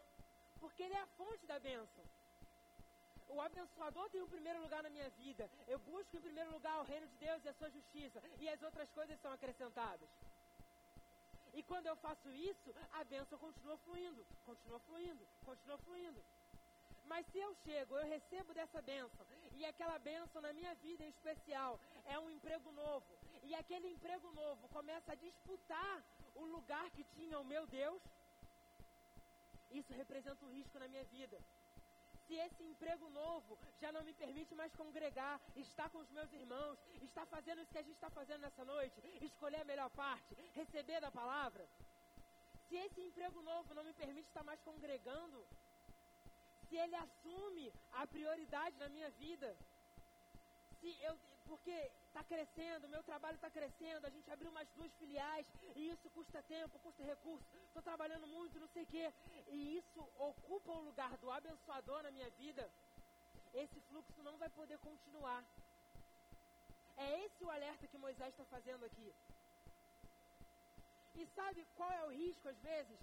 [0.60, 2.04] porque ele é a fonte da bênção.
[3.30, 5.50] O abençoador tem o primeiro lugar na minha vida.
[5.68, 8.62] Eu busco em primeiro lugar o reino de Deus e a sua justiça, e as
[8.62, 10.10] outras coisas são acrescentadas.
[11.54, 16.24] E quando eu faço isso, a bênção continua fluindo, continua fluindo, continua fluindo.
[17.06, 21.10] Mas se eu chego, eu recebo dessa bênção, e aquela bênção na minha vida em
[21.10, 26.04] especial é um emprego novo, e aquele emprego novo começa a disputar
[26.36, 28.02] o lugar que tinha o meu Deus,
[29.72, 31.40] isso representa um risco na minha vida.
[32.26, 36.78] Se esse emprego novo já não me permite mais congregar, estar com os meus irmãos,
[37.02, 41.00] estar fazendo isso que a gente está fazendo nessa noite, escolher a melhor parte, receber
[41.00, 41.66] da palavra.
[42.68, 45.48] Se esse emprego novo não me permite estar mais congregando,
[46.68, 49.58] se ele assume a prioridade na minha vida,
[50.82, 51.76] se eu, porque
[52.08, 56.42] está crescendo, meu trabalho está crescendo, a gente abriu mais duas filiais, e isso custa
[56.44, 59.14] tempo, custa recurso, estou trabalhando muito, não sei o quê,
[59.48, 62.70] e isso ocupa o lugar do abençoador na minha vida,
[63.54, 65.44] esse fluxo não vai poder continuar.
[66.98, 69.14] É esse o alerta que Moisés está fazendo aqui.
[71.16, 73.00] E sabe qual é o risco, às vezes?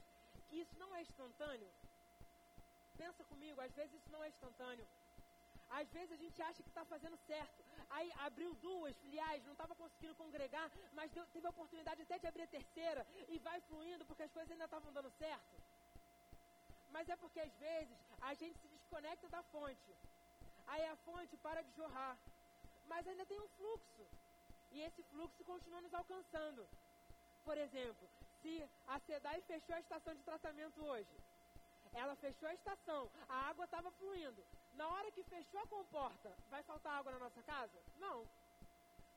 [0.49, 1.71] Que isso não é instantâneo.
[2.97, 4.87] Pensa comigo, às vezes isso não é instantâneo.
[5.69, 7.65] Às vezes a gente acha que está fazendo certo.
[7.91, 12.27] Aí abriu duas filiais, não estava conseguindo congregar, mas deu, teve a oportunidade até de
[12.27, 15.57] abrir a terceira e vai fluindo porque as coisas ainda estavam dando certo.
[16.91, 19.95] Mas é porque às vezes a gente se desconecta da fonte.
[20.67, 22.17] Aí a fonte para de jorrar.
[22.87, 24.07] Mas ainda tem um fluxo.
[24.71, 26.69] E esse fluxo continua nos alcançando.
[27.45, 28.09] Por exemplo,
[28.41, 28.55] se
[28.87, 31.17] a SEDAI fechou a estação de tratamento hoje,
[31.93, 34.45] ela fechou a estação, a água estava fluindo.
[34.75, 37.79] Na hora que fechou a comporta, vai faltar água na nossa casa?
[37.97, 38.27] Não.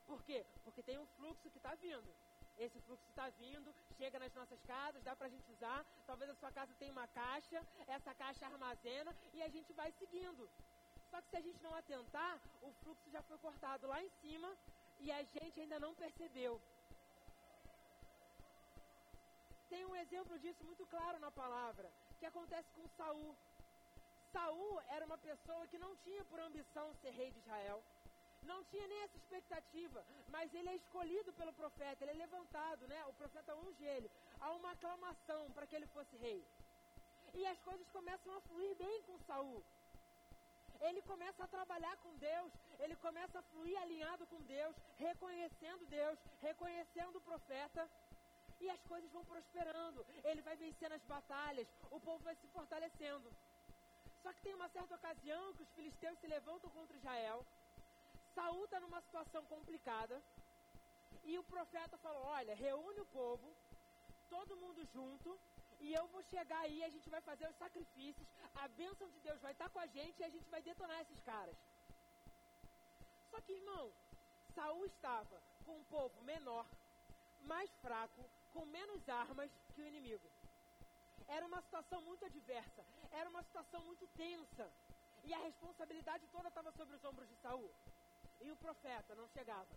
[0.05, 0.45] Por quê?
[0.63, 2.15] Porque tem um fluxo que está vindo.
[2.57, 5.85] Esse fluxo está vindo, chega nas nossas casas, dá para a gente usar.
[6.05, 10.49] Talvez a sua casa tenha uma caixa, essa caixa armazena e a gente vai seguindo.
[11.09, 14.55] Só que se a gente não atentar, o fluxo já foi cortado lá em cima
[14.99, 16.59] e a gente ainda não percebeu.
[19.69, 23.35] Tem um exemplo disso muito claro na palavra, que acontece com Saul.
[24.31, 27.83] Saul era uma pessoa que não tinha por ambição ser rei de Israel.
[28.43, 33.05] Não tinha nem essa expectativa, mas ele é escolhido pelo profeta, ele é levantado, né?
[33.05, 34.09] O profeta unge ele.
[34.39, 36.45] Há uma aclamação para que ele fosse rei.
[37.33, 39.63] E as coisas começam a fluir bem com Saul.
[40.79, 46.17] Ele começa a trabalhar com Deus, ele começa a fluir alinhado com Deus, reconhecendo Deus,
[46.41, 47.89] reconhecendo o profeta.
[48.59, 53.31] E as coisas vão prosperando, ele vai vencendo as batalhas, o povo vai se fortalecendo.
[54.27, 57.45] Só que tem uma certa ocasião que os filisteus se levantam contra Israel.
[58.35, 60.21] Saul está numa situação complicada.
[61.23, 63.55] E o profeta falou: Olha, reúne o povo,
[64.29, 65.39] todo mundo junto,
[65.79, 69.39] e eu vou chegar aí, a gente vai fazer os sacrifícios, a bênção de Deus
[69.39, 71.55] vai estar com a gente e a gente vai detonar esses caras.
[73.31, 73.93] Só que, irmão,
[74.53, 76.67] Saul estava com um povo menor,
[77.53, 80.29] mais fraco, com menos armas que o inimigo.
[81.27, 84.71] Era uma situação muito adversa, era uma situação muito tensa.
[85.23, 87.73] E a responsabilidade toda estava sobre os ombros de Saul.
[88.39, 89.67] E o profeta não chegava.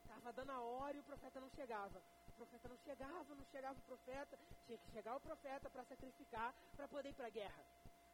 [0.00, 2.02] Estava dando a hora e o profeta não chegava.
[2.28, 4.38] O profeta não chegava, não chegava o profeta.
[4.64, 7.64] Tinha que chegar o profeta para sacrificar, para poder ir para a guerra.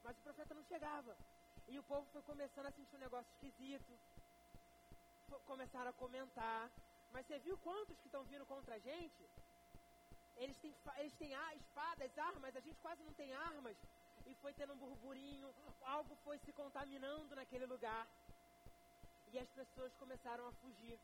[0.02, 1.16] Mas o profeta não chegava.
[1.68, 3.98] E o povo foi começando a sentir um negócio esquisito.
[5.46, 6.70] Começaram a comentar.
[7.12, 9.30] Mas você viu quantos que estão vindo contra a gente?
[10.36, 13.76] Eles têm, eles têm espadas, armas, a gente quase não tem armas.
[14.26, 18.06] E foi tendo um burburinho, algo foi se contaminando naquele lugar.
[19.32, 20.98] E as pessoas começaram a fugir.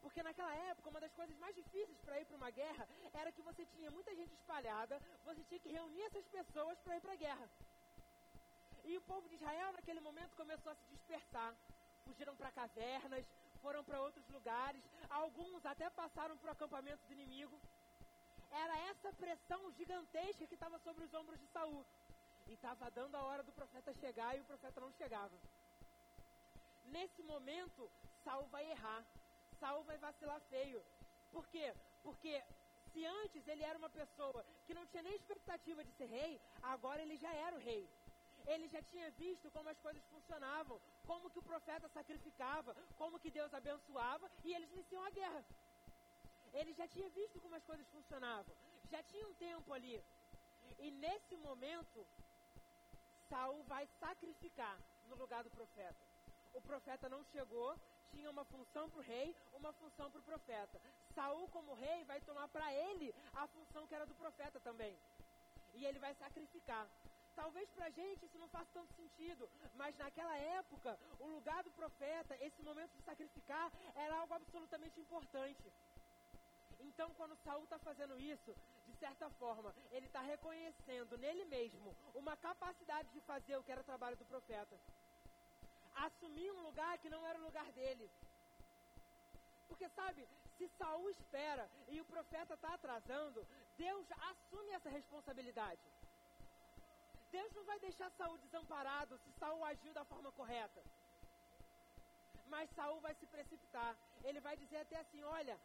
[0.00, 3.40] Porque naquela época, uma das coisas mais difíceis para ir para uma guerra era que
[3.42, 7.16] você tinha muita gente espalhada, você tinha que reunir essas pessoas para ir para a
[7.16, 7.48] guerra.
[8.84, 11.54] E o povo de Israel, naquele momento, começou a se dispersar.
[12.04, 13.24] Fugiram para cavernas,
[13.62, 17.58] foram para outros lugares, alguns até passaram para o acampamento do inimigo.
[18.62, 21.84] Era essa pressão gigantesca que estava sobre os ombros de Saul.
[22.46, 25.36] E estava dando a hora do profeta chegar e o profeta não chegava.
[26.84, 27.90] Nesse momento,
[28.22, 29.04] Saul vai errar.
[29.58, 30.84] Saul vai vacilar feio.
[31.32, 31.74] Por quê?
[32.02, 32.34] Porque
[32.92, 37.02] se antes ele era uma pessoa que não tinha nem expectativa de ser rei, agora
[37.02, 37.90] ele já era o rei.
[38.46, 43.30] Ele já tinha visto como as coisas funcionavam, como que o profeta sacrificava, como que
[43.30, 45.44] Deus abençoava, e eles iniciam a guerra.
[46.58, 48.54] Ele já tinha visto como as coisas funcionavam.
[48.90, 50.02] Já tinha um tempo ali.
[50.78, 52.06] E nesse momento,
[53.28, 56.04] Saul vai sacrificar no lugar do profeta.
[56.52, 57.76] O profeta não chegou,
[58.12, 60.80] tinha uma função para o rei, uma função para o profeta.
[61.14, 64.96] Saul, como rei, vai tomar para ele a função que era do profeta também.
[65.74, 66.88] E ele vai sacrificar.
[67.34, 71.72] Talvez para a gente isso não faça tanto sentido, mas naquela época, o lugar do
[71.72, 75.72] profeta, esse momento de sacrificar, era algo absolutamente importante.
[76.88, 78.54] Então, quando Saul está fazendo isso,
[78.86, 83.80] de certa forma, ele está reconhecendo nele mesmo uma capacidade de fazer o que era
[83.80, 84.76] o trabalho do profeta.
[86.06, 88.10] Assumir um lugar que não era o lugar dele.
[89.68, 95.82] Porque sabe, se Saul espera e o profeta está atrasando, Deus assume essa responsabilidade.
[97.30, 100.82] Deus não vai deixar Saul desamparado se Saul agiu da forma correta.
[102.46, 103.96] Mas Saul vai se precipitar.
[104.22, 105.58] Ele vai dizer até assim: olha,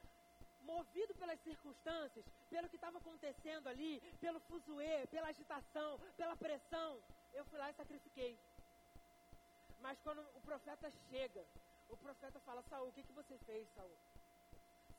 [0.62, 7.02] movido pelas circunstâncias, pelo que estava acontecendo ali, pelo fuzuê, pela agitação, pela pressão,
[7.34, 8.40] eu fui lá e sacrifiquei.
[9.80, 11.46] Mas quando o profeta chega,
[11.88, 13.98] o profeta fala, Saul, o que, que você fez, Saul?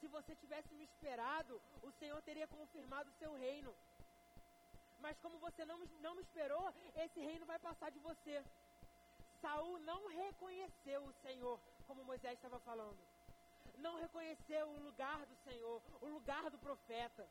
[0.00, 3.74] Se você tivesse me esperado, o Senhor teria confirmado o seu reino.
[4.98, 8.42] Mas como você não, não me esperou, esse reino vai passar de você.
[9.40, 12.98] Saul não reconheceu o Senhor como Moisés estava falando.
[13.80, 17.26] Não reconheceu o lugar do Senhor, o lugar do profeta.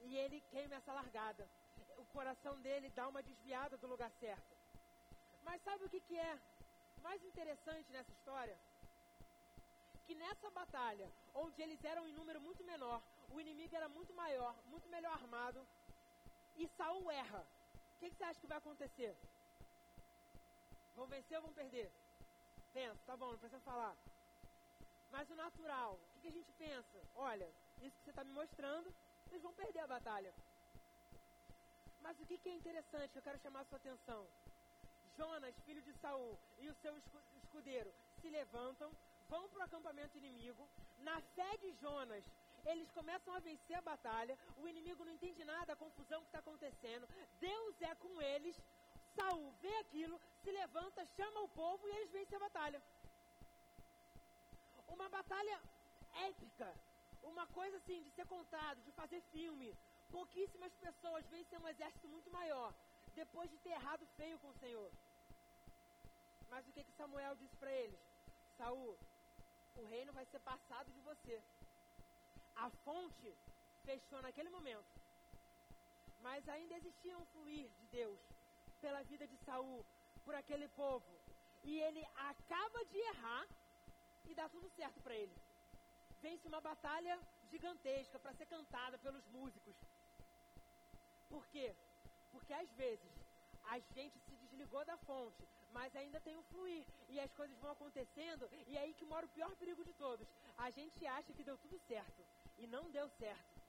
[0.00, 1.48] E ele queima essa largada.
[1.98, 4.56] O coração dele dá uma desviada do lugar certo.
[5.42, 6.38] Mas sabe o que, que é
[7.02, 8.56] mais interessante nessa história?
[10.06, 14.54] Que nessa batalha, onde eles eram em número muito menor, o inimigo era muito maior,
[14.66, 15.66] muito melhor armado,
[16.56, 17.46] e Saul erra.
[17.94, 19.14] O que, que você acha que vai acontecer?
[20.96, 21.90] Vão vencer ou vão perder?
[22.72, 23.94] Pensa, tá bom, não precisa falar.
[25.10, 26.98] Mas o natural, o que, que a gente pensa?
[27.14, 27.48] Olha,
[27.82, 28.94] isso que você está me mostrando,
[29.30, 30.32] eles vão perder a batalha.
[32.00, 34.26] Mas o que, que é interessante, eu quero chamar a sua atenção?
[35.16, 36.96] Jonas, filho de Saul, e o seu
[37.42, 38.90] escudeiro se levantam,
[39.28, 40.68] vão para o acampamento inimigo.
[40.98, 42.24] Na fé de Jonas,
[42.64, 44.38] eles começam a vencer a batalha.
[44.58, 47.08] O inimigo não entende nada, a confusão que está acontecendo.
[47.40, 48.56] Deus é com eles.
[49.14, 52.82] Saul vê aquilo, se levanta, chama o povo e eles vencem a batalha.
[54.94, 55.58] Uma batalha
[56.28, 56.68] épica,
[57.22, 59.76] uma coisa assim de ser contado, de fazer filme.
[60.10, 62.74] Pouquíssimas pessoas vencem um exército muito maior
[63.14, 64.90] depois de ter errado feio com o Senhor.
[66.48, 68.00] Mas o que, que Samuel disse para eles?
[68.56, 68.98] Saul,
[69.76, 71.42] o reino vai ser passado de você.
[72.56, 73.34] A fonte
[73.84, 75.00] fechou naquele momento.
[76.20, 78.20] Mas ainda existia um fluir de Deus
[78.80, 79.84] pela vida de Saul,
[80.24, 81.20] por aquele povo.
[81.62, 83.46] E ele acaba de errar
[84.28, 85.36] e dá tudo certo para ele.
[86.20, 87.18] Vence uma batalha
[87.50, 89.76] gigantesca para ser cantada pelos músicos.
[91.28, 91.74] Por quê?
[92.30, 93.12] Porque às vezes
[93.64, 97.70] a gente se desligou da fonte, mas ainda tem um fluir e as coisas vão
[97.70, 100.28] acontecendo e é aí que mora o pior perigo de todos.
[100.56, 102.24] A gente acha que deu tudo certo
[102.58, 103.60] e não deu certo.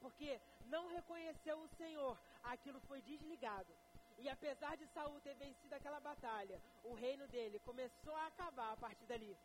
[0.00, 3.72] Porque não reconheceu o Senhor, aquilo foi desligado.
[4.18, 8.76] E apesar de Saul ter vencido aquela batalha, o reino dele começou a acabar a
[8.76, 9.36] partir dali.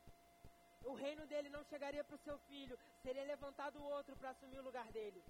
[0.84, 4.64] O reino dele não chegaria para o seu filho, seria levantado outro para assumir o
[4.64, 5.24] lugar dele.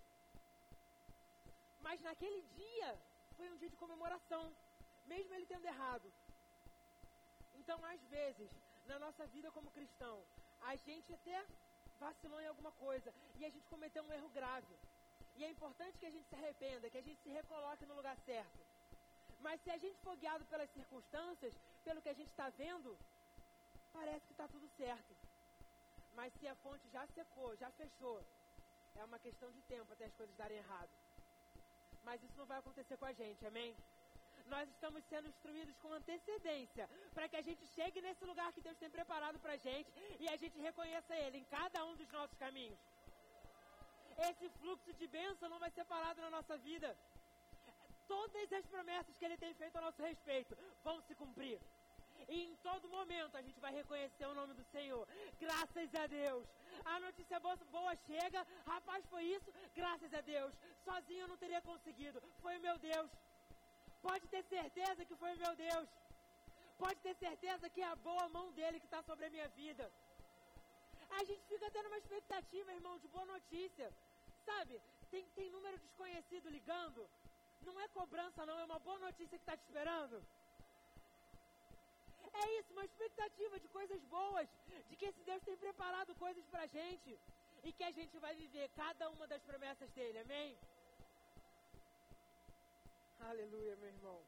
[1.81, 2.97] Mas naquele dia
[3.35, 4.55] foi um dia de comemoração,
[5.05, 6.11] mesmo ele tendo errado.
[7.55, 8.49] Então, às vezes,
[8.85, 10.23] na nossa vida como cristão,
[10.61, 11.45] a gente até
[11.99, 14.75] vacilou em alguma coisa e a gente cometeu um erro grave.
[15.35, 18.17] E é importante que a gente se arrependa, que a gente se recoloque no lugar
[18.25, 18.72] certo.
[19.45, 22.97] Mas se a gente for guiado pelas circunstâncias, pelo que a gente está vendo,
[23.91, 25.13] parece que está tudo certo.
[26.19, 28.17] Mas se a fonte já secou, já fechou,
[28.95, 30.93] é uma questão de tempo até as coisas darem errado.
[32.03, 33.75] Mas isso não vai acontecer com a gente, amém?
[34.45, 38.77] Nós estamos sendo instruídos com antecedência para que a gente chegue nesse lugar que Deus
[38.77, 42.37] tem preparado para a gente e a gente reconheça Ele em cada um dos nossos
[42.37, 42.79] caminhos.
[44.29, 46.95] Esse fluxo de bênção não vai ser parado na nossa vida
[48.07, 51.59] todas as promessas que ele tem feito a nosso respeito vão se cumprir.
[52.27, 55.07] E em todo momento a gente vai reconhecer o nome do Senhor.
[55.39, 56.45] Graças a Deus.
[56.85, 58.45] A notícia boa, chega.
[58.65, 59.51] Rapaz, foi isso?
[59.75, 60.53] Graças a Deus.
[60.85, 62.21] Sozinho eu não teria conseguido.
[62.41, 63.09] Foi o meu Deus.
[64.01, 65.87] Pode ter certeza que foi o meu Deus.
[66.77, 69.91] Pode ter certeza que é a boa mão dele que está sobre a minha vida.
[71.09, 73.93] A gente fica tendo uma expectativa, irmão, de boa notícia.
[74.45, 74.81] Sabe?
[75.11, 77.07] Tem, tem número desconhecido ligando.
[77.65, 80.21] Não é cobrança, não, é uma boa notícia que está te esperando.
[82.41, 84.47] É isso, uma expectativa de coisas boas,
[84.89, 87.19] de que esse Deus tem preparado coisas para a gente
[87.63, 90.57] e que a gente vai viver cada uma das promessas dele, amém?
[93.29, 94.19] Aleluia, meu irmão.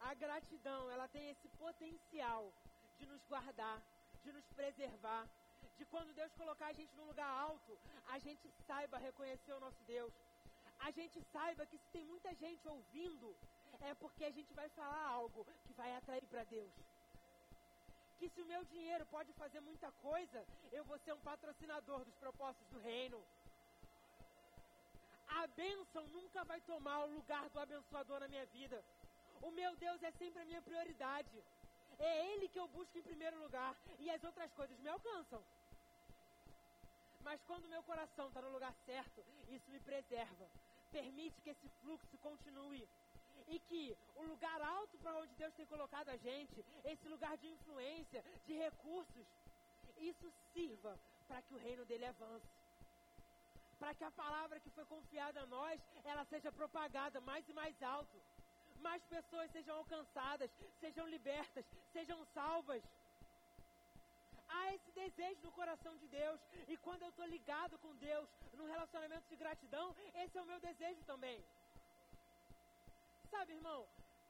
[0.00, 2.52] A gratidão, ela tem esse potencial
[2.98, 3.80] de nos guardar,
[4.24, 5.26] de nos preservar,
[5.78, 9.82] de quando Deus colocar a gente num lugar alto, a gente saiba reconhecer o nosso
[9.84, 10.12] Deus
[10.86, 13.36] a gente saiba que se tem muita gente ouvindo,
[13.80, 16.72] é porque a gente vai falar algo que vai atrair para Deus.
[18.18, 22.16] Que se o meu dinheiro pode fazer muita coisa, eu vou ser um patrocinador dos
[22.16, 23.22] propósitos do reino.
[25.28, 28.82] A bênção nunca vai tomar o lugar do abençoador na minha vida.
[29.40, 31.42] O meu Deus é sempre a minha prioridade.
[31.98, 33.74] É Ele que eu busco em primeiro lugar.
[33.98, 35.42] E as outras coisas me alcançam.
[37.22, 40.48] Mas quando meu coração está no lugar certo, isso me preserva
[40.90, 42.88] permite que esse fluxo continue.
[43.48, 47.48] E que o lugar alto para onde Deus tem colocado a gente, esse lugar de
[47.48, 49.26] influência, de recursos,
[49.96, 52.46] isso sirva para que o reino dele avance.
[53.78, 57.82] Para que a palavra que foi confiada a nós, ela seja propagada mais e mais
[57.82, 58.20] alto.
[58.78, 62.82] Mais pessoas sejam alcançadas, sejam libertas, sejam salvas
[64.60, 66.40] há esse desejo no coração de Deus.
[66.68, 69.86] E quando eu estou ligado com Deus, num relacionamento de gratidão,
[70.22, 71.38] esse é o meu desejo também.
[73.30, 73.80] Sabe, irmão,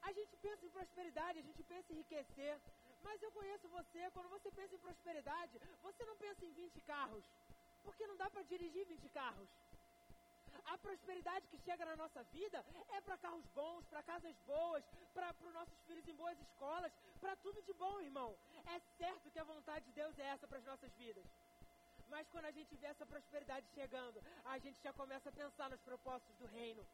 [0.01, 2.55] a gente pensa em prosperidade, a gente pensa em enriquecer,
[3.03, 7.23] Mas eu conheço você, quando você pensa em prosperidade, você não pensa em 20 carros.
[7.83, 9.49] Porque não dá para dirigir 20 carros.
[10.71, 12.63] A prosperidade que chega na nossa vida
[12.97, 17.35] é para carros bons, para casas boas, para os nossos filhos em boas escolas, para
[17.45, 18.29] tudo de bom, irmão.
[18.75, 21.25] É certo que a vontade de Deus é essa para as nossas vidas.
[22.13, 25.81] Mas quando a gente vê essa prosperidade chegando, a gente já começa a pensar nos
[25.81, 26.85] propósitos do reino.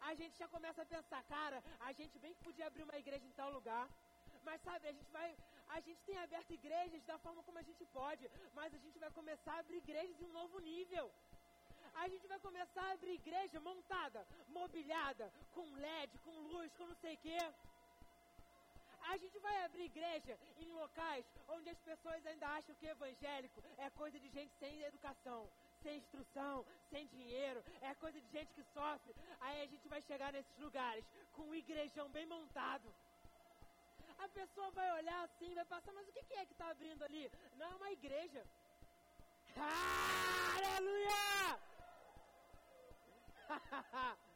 [0.00, 3.26] A gente já começa a pensar, cara, a gente bem que podia abrir uma igreja
[3.26, 3.86] em tal lugar.
[4.42, 5.28] Mas sabe, a gente vai.
[5.68, 9.10] A gente tem aberto igrejas da forma como a gente pode, mas a gente vai
[9.10, 11.12] começar a abrir igrejas em um novo nível.
[12.02, 16.94] A gente vai começar a abrir igreja montada, mobiliada, com LED, com luz, com não
[16.96, 17.38] sei o quê.
[19.12, 23.88] A gente vai abrir igreja em locais onde as pessoas ainda acham que evangélico é
[23.90, 25.48] coisa de gente sem educação,
[25.82, 29.14] sem instrução, sem dinheiro, é coisa de gente que sofre.
[29.40, 32.92] Aí a gente vai chegar nesses lugares com um igrejão bem montado.
[34.18, 37.30] A pessoa vai olhar assim, vai passar, mas o que é que está abrindo ali?
[37.56, 38.44] Não, é uma igreja.
[40.56, 41.75] Aleluia!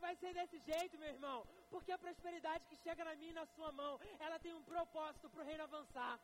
[0.00, 1.46] Vai ser desse jeito, meu irmão.
[1.70, 5.28] Porque a prosperidade que chega na minha e na sua mão, ela tem um propósito
[5.30, 6.18] para o reino avançar.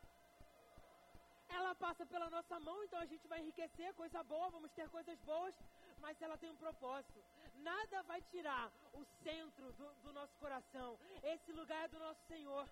[1.49, 5.19] Ela passa pela nossa mão, então a gente vai enriquecer, coisa boa, vamos ter coisas
[5.21, 5.55] boas,
[6.01, 7.23] mas ela tem um propósito.
[7.57, 10.99] Nada vai tirar o centro do, do nosso coração.
[11.23, 12.69] Esse lugar é do nosso Senhor.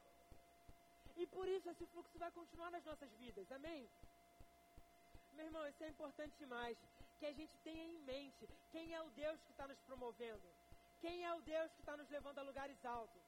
[1.17, 3.51] E por isso esse fluxo vai continuar nas nossas vidas.
[3.53, 3.89] Amém?
[5.35, 6.77] Meu irmão, isso é importante demais.
[7.23, 10.49] Que a gente tenha em mente quem é o Deus que está nos promovendo.
[11.03, 13.23] Quem é o Deus que está nos levando a lugares altos.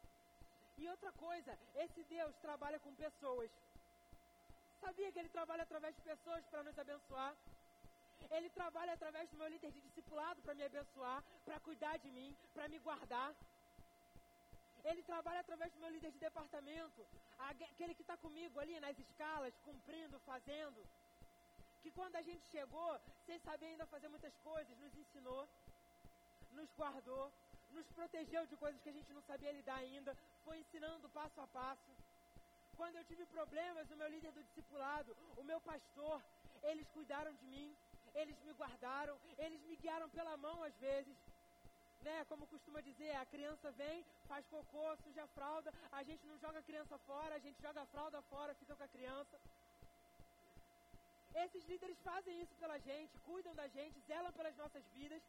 [0.76, 3.52] E outra coisa, esse Deus trabalha com pessoas.
[4.80, 7.36] Sabia que ele trabalha através de pessoas para nos abençoar?
[8.32, 12.36] Ele trabalha através do meu líder de discipulado para me abençoar, para cuidar de mim,
[12.52, 13.32] para me guardar.
[14.90, 17.06] Ele trabalha através do meu líder de departamento,
[17.38, 20.82] aquele que está comigo ali nas escalas, cumprindo, fazendo.
[21.84, 22.90] Que quando a gente chegou,
[23.26, 25.42] sem saber ainda fazer muitas coisas, nos ensinou,
[26.58, 27.24] nos guardou,
[27.76, 31.46] nos protegeu de coisas que a gente não sabia lidar ainda, foi ensinando passo a
[31.58, 31.92] passo.
[32.78, 36.24] Quando eu tive problemas, o meu líder do discipulado, o meu pastor,
[36.62, 37.76] eles cuidaram de mim,
[38.14, 41.18] eles me guardaram, eles me guiaram pela mão às vezes.
[42.00, 46.38] Né, como costuma dizer, a criança vem, faz cocô, suja a fralda, a gente não
[46.38, 49.38] joga a criança fora, a gente joga a fralda fora, fica com a criança.
[51.34, 55.22] Esses líderes fazem isso pela gente, cuidam da gente, zelam pelas nossas vidas.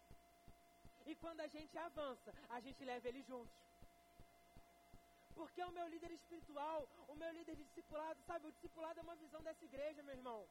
[1.05, 3.53] E quando a gente avança, a gente leva eles juntos.
[5.33, 9.15] Porque o meu líder espiritual, o meu líder de discipulado, sabe, o discipulado é uma
[9.15, 10.47] visão dessa igreja, meu irmão.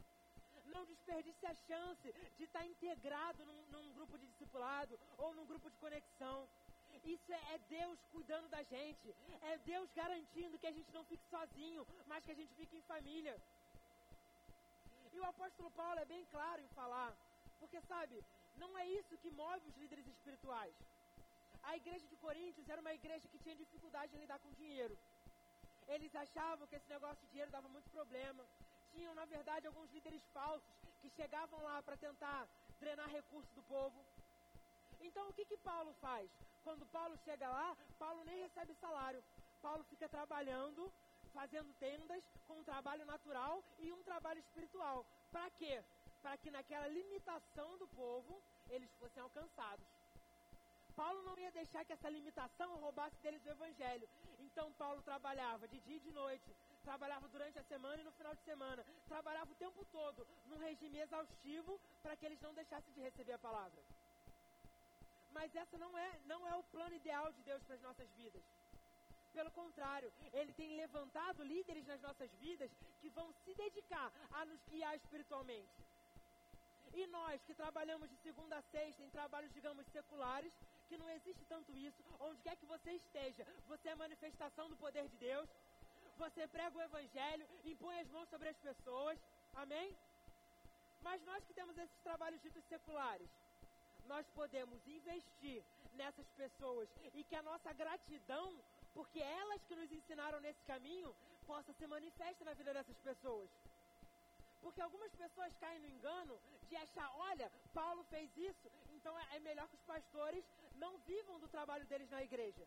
[0.67, 5.71] Não desperdice a chance de estar integrado num, num grupo de discipulado ou num grupo
[5.71, 6.49] de conexão.
[7.03, 9.15] Isso é, é, Deus cuidando da gente.
[9.43, 12.83] É Deus garantindo que a gente não fique sozinho, mas que a gente fique em
[12.83, 13.37] família.
[15.15, 17.13] E o apóstolo Paulo é bem claro em falar.
[17.61, 18.17] Porque, sabe,
[18.63, 20.75] não é isso que move os líderes espirituais.
[21.71, 24.97] A igreja de Coríntios era uma igreja que tinha dificuldade em lidar com dinheiro.
[25.95, 28.45] Eles achavam que esse negócio de dinheiro dava muito problema
[28.95, 32.49] tinham, na verdade, alguns líderes falsos que chegavam lá para tentar
[32.79, 34.05] drenar recursos do povo.
[35.01, 36.31] Então, o que, que Paulo faz?
[36.63, 39.23] Quando Paulo chega lá, Paulo nem recebe salário.
[39.61, 40.93] Paulo fica trabalhando,
[41.39, 45.05] fazendo tendas com um trabalho natural e um trabalho espiritual.
[45.31, 45.75] Para quê?
[46.23, 49.87] Para que naquela limitação do povo eles fossem alcançados.
[51.01, 54.09] Paulo não ia deixar que essa limitação roubasse deles o evangelho.
[54.39, 58.35] Então Paulo trabalhava de dia e de noite, trabalhava durante a semana e no final
[58.35, 63.01] de semana, trabalhava o tempo todo num regime exaustivo para que eles não deixassem de
[63.01, 63.83] receber a palavra.
[65.33, 68.45] Mas essa não é, não é o plano ideal de Deus para as nossas vidas.
[69.39, 72.71] Pelo contrário, Ele tem levantado líderes nas nossas vidas
[73.01, 75.85] que vão se dedicar a nos guiar espiritualmente.
[77.01, 80.55] E nós que trabalhamos de segunda a sexta em trabalhos, digamos, seculares,
[80.89, 85.09] que não existe tanto isso, onde quer que você esteja, você é manifestação do poder
[85.09, 85.49] de Deus,
[86.17, 89.19] você prega o evangelho, impõe as mãos sobre as pessoas,
[89.55, 89.97] amém?
[91.03, 93.29] Mas nós que temos esses trabalhos ditos seculares,
[94.07, 95.65] nós podemos investir
[95.95, 98.47] nessas pessoas e que a nossa gratidão,
[98.95, 101.15] porque elas que nos ensinaram nesse caminho,
[101.47, 103.51] possa ser manifesta na vida dessas pessoas.
[104.63, 109.41] Porque algumas pessoas caem no engano de achar, olha, Paulo fez isso, então é, é
[109.41, 110.45] melhor que os pastores
[110.77, 112.67] não vivam do trabalho deles na igreja.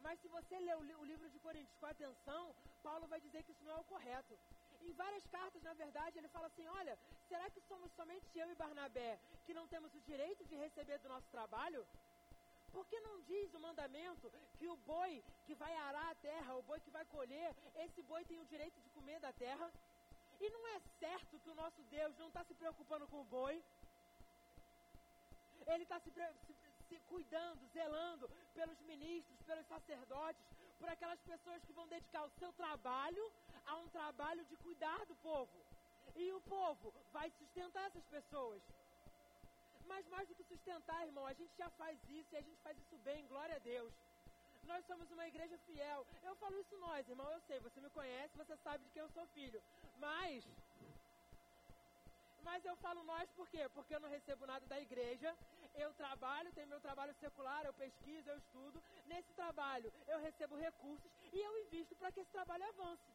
[0.00, 3.64] Mas se você ler o, livro de Coríntios com atenção, Paulo vai dizer que isso
[3.64, 4.38] não é o correto.
[4.80, 6.96] Em várias cartas, na verdade, ele fala assim: olha,
[7.28, 11.08] será que somos somente eu e Barnabé que não temos o direito de receber do
[11.08, 11.84] nosso trabalho?
[12.72, 16.80] Porque não diz o mandamento que o boi que vai arar a terra, o boi
[16.80, 17.54] que vai colher,
[17.84, 19.70] esse boi tem o direito de comer da terra?
[20.40, 23.64] E não é certo que o nosso Deus não está se preocupando com o boi.
[25.66, 26.54] Ele está se, se,
[26.88, 30.42] se, cuidando, zelando pelos ministros, pelos sacerdotes,
[30.78, 33.24] por aquelas pessoas que vão dedicar o seu trabalho
[33.66, 35.66] a um trabalho de cuidar do povo.
[36.14, 38.62] E o povo vai sustentar essas pessoas.
[39.92, 42.76] Mas mais do que sustentar, irmão, a gente já faz isso e a gente faz
[42.84, 43.92] isso bem, glória a Deus.
[44.70, 46.06] Nós somos uma igreja fiel.
[46.22, 49.10] Eu falo isso nós, irmão, eu sei, você me conhece, você sabe de quem eu
[49.16, 49.62] sou filho.
[49.98, 50.44] Mas
[52.48, 53.68] mas eu falo nós por quê?
[53.74, 55.30] Porque eu não recebo nada da igreja.
[55.74, 58.82] Eu trabalho, tenho meu trabalho secular, eu pesquiso, eu estudo.
[59.06, 63.10] Nesse trabalho eu recebo recursos e eu invisto para que esse trabalho avance.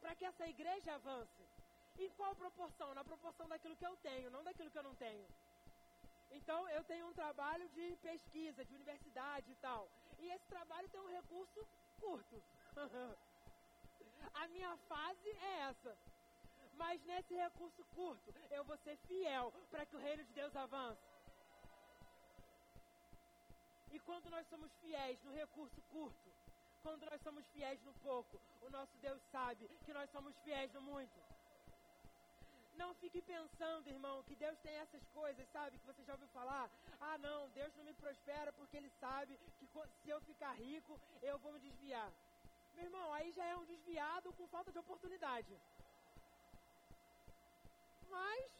[0.00, 1.42] Para que essa igreja avance.
[1.98, 2.94] Em qual proporção?
[2.94, 5.26] Na proporção daquilo que eu tenho, não daquilo que eu não tenho.
[6.32, 9.88] Então, eu tenho um trabalho de pesquisa, de universidade e tal.
[10.18, 11.66] E esse trabalho tem um recurso
[12.00, 12.42] curto.
[14.34, 15.96] A minha fase é essa.
[16.74, 21.02] Mas nesse recurso curto, eu vou ser fiel para que o reino de Deus avance.
[23.90, 26.32] E quando nós somos fiéis no recurso curto,
[26.82, 30.80] quando nós somos fiéis no pouco, o nosso Deus sabe que nós somos fiéis no
[30.80, 31.31] muito.
[32.80, 35.78] Não fique pensando, irmão, que Deus tem essas coisas, sabe?
[35.78, 36.70] Que você já ouviu falar.
[37.00, 39.66] Ah, não, Deus não me prospera porque Ele sabe que
[40.02, 42.10] se eu ficar rico, eu vou me desviar.
[42.74, 45.54] Meu irmão, aí já é um desviado com falta de oportunidade.
[48.08, 48.50] Mas,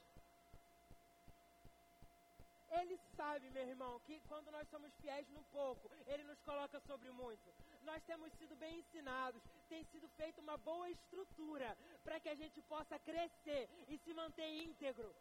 [2.71, 7.11] Ele sabe, meu irmão, que quando nós somos fiéis no pouco, Ele nos coloca sobre
[7.11, 12.35] muito nós temos sido bem ensinados, tem sido feita uma boa estrutura para que a
[12.35, 15.15] gente possa crescer e se manter íntegro.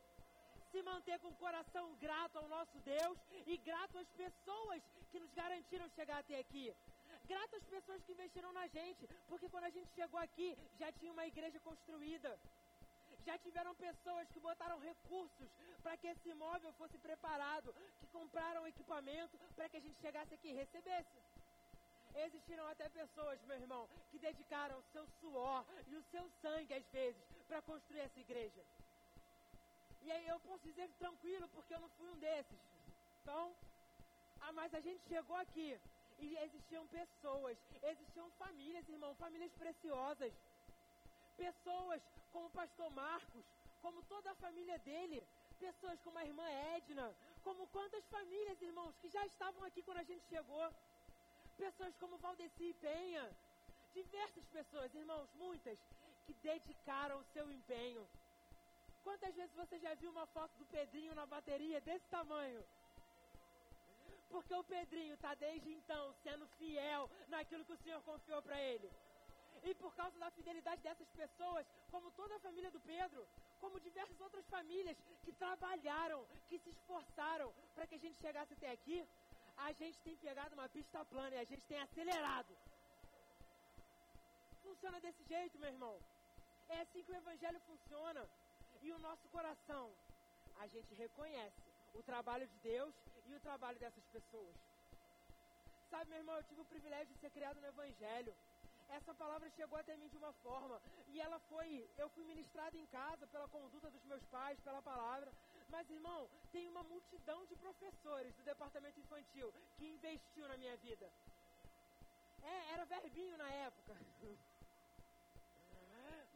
[0.72, 4.82] Se manter com o coração grato ao nosso Deus e grato às pessoas
[5.12, 6.74] que nos garantiram chegar até aqui.
[7.26, 11.12] Grato às pessoas que investiram na gente, porque quando a gente chegou aqui já tinha
[11.12, 12.40] uma igreja construída.
[13.26, 15.50] Já tiveram pessoas que botaram recursos
[15.84, 20.50] para que esse imóvel fosse preparado, que compraram equipamento para que a gente chegasse aqui
[20.50, 21.18] e recebesse.
[22.16, 26.86] Existiram até pessoas, meu irmão, que dedicaram o seu suor e o seu sangue, às
[26.88, 28.64] vezes, para construir essa igreja.
[30.02, 32.60] E aí eu posso dizer tranquilo, porque eu não fui um desses.
[33.22, 33.56] Então,
[34.42, 35.80] ah, mas a gente chegou aqui
[36.20, 40.34] e existiam pessoas, existiam famílias, irmão, famílias preciosas.
[41.38, 42.02] Pessoas
[42.32, 43.46] como o pastor Marcos,
[43.82, 45.24] como toda a família dele,
[45.60, 50.10] pessoas como a irmã Edna, como quantas famílias, irmãos, que já estavam aqui quando a
[50.12, 50.66] gente chegou
[51.66, 53.24] pessoas como Valdeci Penha,
[53.94, 55.78] diversas pessoas, irmãos, muitas,
[56.26, 58.04] que dedicaram o seu empenho.
[59.04, 62.62] Quantas vezes você já viu uma foto do Pedrinho na bateria desse tamanho?
[64.34, 68.90] Porque o Pedrinho está desde então sendo fiel naquilo que o Senhor confiou para ele.
[69.64, 73.28] E por causa da fidelidade dessas pessoas, como toda a família do Pedro,
[73.60, 78.72] como diversas outras famílias que trabalharam, que se esforçaram para que a gente chegasse até
[78.72, 79.00] aqui,
[79.68, 82.54] a gente tem pegado uma pista plana e a gente tem acelerado.
[84.64, 85.96] Funciona desse jeito, meu irmão.
[86.70, 88.24] É assim que o Evangelho funciona.
[88.82, 89.92] E o nosso coração,
[90.60, 91.62] a gente reconhece
[91.94, 92.94] o trabalho de Deus
[93.28, 94.56] e o trabalho dessas pessoas.
[95.90, 98.34] Sabe, meu irmão, eu tive o privilégio de ser criado no Evangelho.
[98.90, 100.82] Essa palavra chegou até mim de uma forma.
[101.10, 105.32] E ela foi, eu fui ministrado em casa pela conduta dos meus pais, pela palavra.
[105.72, 111.10] Mas, irmão, tem uma multidão de professores do departamento infantil que investiu na minha vida.
[112.44, 113.96] É, era verbinho na época.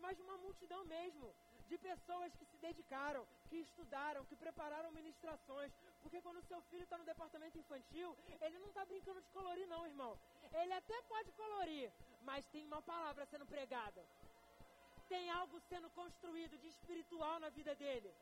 [0.04, 1.34] Mas uma multidão mesmo
[1.68, 5.72] de pessoas que se dedicaram, que estudaram, que prepararam ministrações.
[6.02, 9.86] Porque quando seu filho está no departamento infantil, ele não está brincando de colorir, não,
[9.86, 10.18] irmão.
[10.54, 14.06] Ele até pode colorir, mas tem uma palavra sendo pregada.
[15.10, 18.14] Tem algo sendo construído de espiritual na vida dele.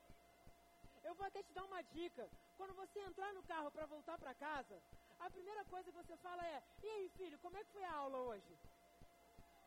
[1.04, 2.30] Eu vou até te dar uma dica.
[2.58, 4.82] Quando você entrar no carro para voltar para casa,
[5.20, 7.93] a primeira coisa que você fala é: E aí, filho, como é que foi a
[7.93, 8.58] aula hoje?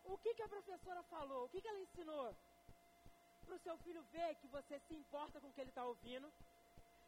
[0.05, 1.45] O que, que a professora falou?
[1.45, 2.35] O que, que ela ensinou?
[3.45, 6.33] Para o seu filho ver que você se importa com o que ele está ouvindo,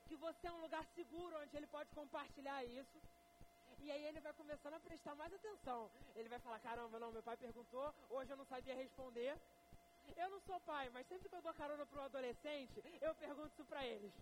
[0.08, 2.98] que você é um lugar seguro onde ele pode compartilhar isso.
[3.80, 5.90] E aí ele vai começando a prestar mais atenção.
[6.16, 9.38] Ele vai falar: caramba, não, meu pai perguntou, hoje eu não sabia responder.
[10.16, 13.52] Eu não sou pai, mas sempre que eu dou carona para um adolescente, eu pergunto
[13.54, 14.12] isso para eles.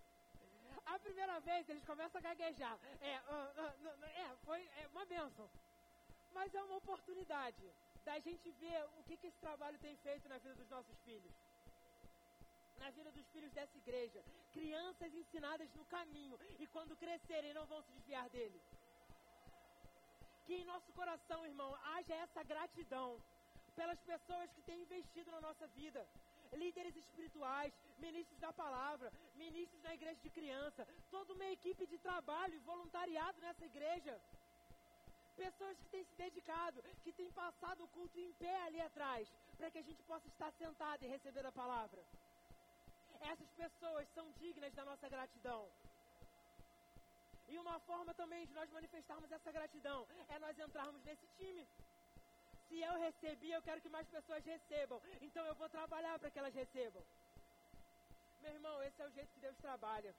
[0.85, 2.79] A primeira vez eles começam a gaguejar.
[3.01, 5.49] É, uh, uh, é foi é uma benção.
[6.33, 7.65] Mas é uma oportunidade
[8.05, 11.33] da gente ver o que, que esse trabalho tem feito na vida dos nossos filhos.
[12.77, 14.23] Na vida dos filhos dessa igreja.
[14.53, 16.39] Crianças ensinadas no caminho.
[16.59, 18.61] E quando crescerem, não vão se desviar dele.
[20.45, 23.21] Que em nosso coração, irmão, haja essa gratidão
[23.77, 26.01] pelas pessoas que têm investido na nossa vida.
[26.61, 27.71] Líderes espirituais,
[28.05, 33.39] ministros da palavra, ministros da igreja de criança, toda uma equipe de trabalho e voluntariado
[33.45, 34.15] nessa igreja.
[35.35, 39.69] Pessoas que têm se dedicado, que têm passado o culto em pé ali atrás, para
[39.69, 42.01] que a gente possa estar sentado e receber a palavra.
[43.31, 45.61] Essas pessoas são dignas da nossa gratidão.
[47.47, 51.67] E uma forma também de nós manifestarmos essa gratidão é nós entrarmos nesse time.
[52.67, 55.01] Se eu recebi, eu quero que mais pessoas recebam.
[55.21, 57.03] Então eu vou trabalhar para que elas recebam.
[58.41, 60.13] Meu irmão, esse é o jeito que Deus trabalha.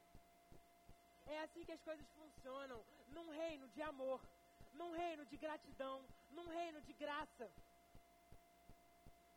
[1.26, 2.80] É assim que as coisas funcionam.
[3.08, 4.20] Num reino de amor,
[4.72, 7.50] num reino de gratidão, num reino de graça.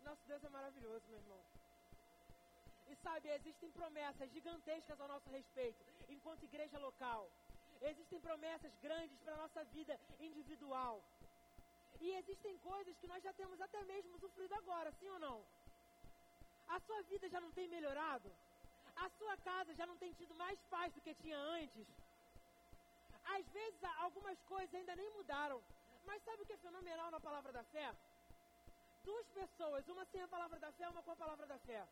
[0.04, 1.44] Nosso Deus é maravilhoso, meu irmão.
[2.92, 7.32] E sabe, existem promessas gigantescas ao nosso respeito, enquanto igreja local.
[7.82, 11.04] Existem promessas grandes para a nossa vida individual.
[12.00, 15.44] E existem coisas que nós já temos até mesmo sofrido agora, sim ou não?
[16.68, 18.32] A sua vida já não tem melhorado?
[18.96, 21.88] A sua casa já não tem tido mais paz do que tinha antes?
[23.36, 25.62] Às vezes algumas coisas ainda nem mudaram.
[26.06, 27.94] Mas sabe o que é fenomenal na palavra da fé?
[29.04, 31.86] Duas pessoas, uma sem a palavra da fé, uma com a palavra da fé.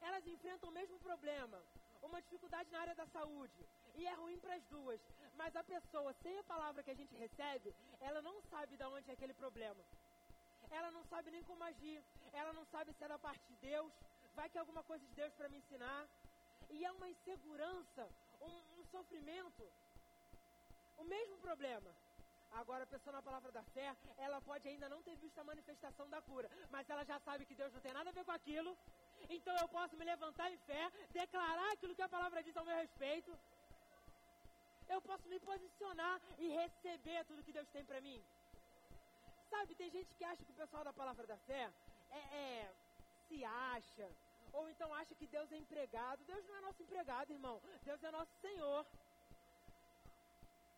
[0.00, 1.62] Elas enfrentam o mesmo problema,
[2.02, 3.66] uma dificuldade na área da saúde.
[3.94, 5.00] E é ruim para as duas.
[5.34, 9.10] Mas a pessoa, sem a palavra que a gente recebe, ela não sabe de onde
[9.10, 9.82] é aquele problema.
[10.70, 12.02] Ela não sabe nem como agir.
[12.32, 13.92] Ela não sabe se é da parte de Deus.
[14.34, 16.08] Vai que é alguma coisa de Deus para me ensinar.
[16.70, 18.08] E é uma insegurança,
[18.40, 19.64] um, um sofrimento.
[20.96, 21.90] O mesmo problema.
[22.52, 26.08] Agora, a pessoa na palavra da fé, ela pode ainda não ter visto a manifestação
[26.10, 28.76] da cura, mas ela já sabe que Deus não tem nada a ver com aquilo.
[29.30, 32.76] Então eu posso me levantar em fé, declarar aquilo que a palavra diz ao meu
[32.76, 33.38] respeito.
[34.88, 38.22] Eu posso me posicionar e receber tudo que Deus tem para mim.
[39.50, 41.70] Sabe, tem gente que acha que o pessoal da palavra da fé
[42.10, 42.72] é, é,
[43.28, 44.08] se acha,
[44.52, 46.24] ou então acha que Deus é empregado.
[46.24, 47.60] Deus não é nosso empregado, irmão.
[47.84, 48.86] Deus é nosso Senhor.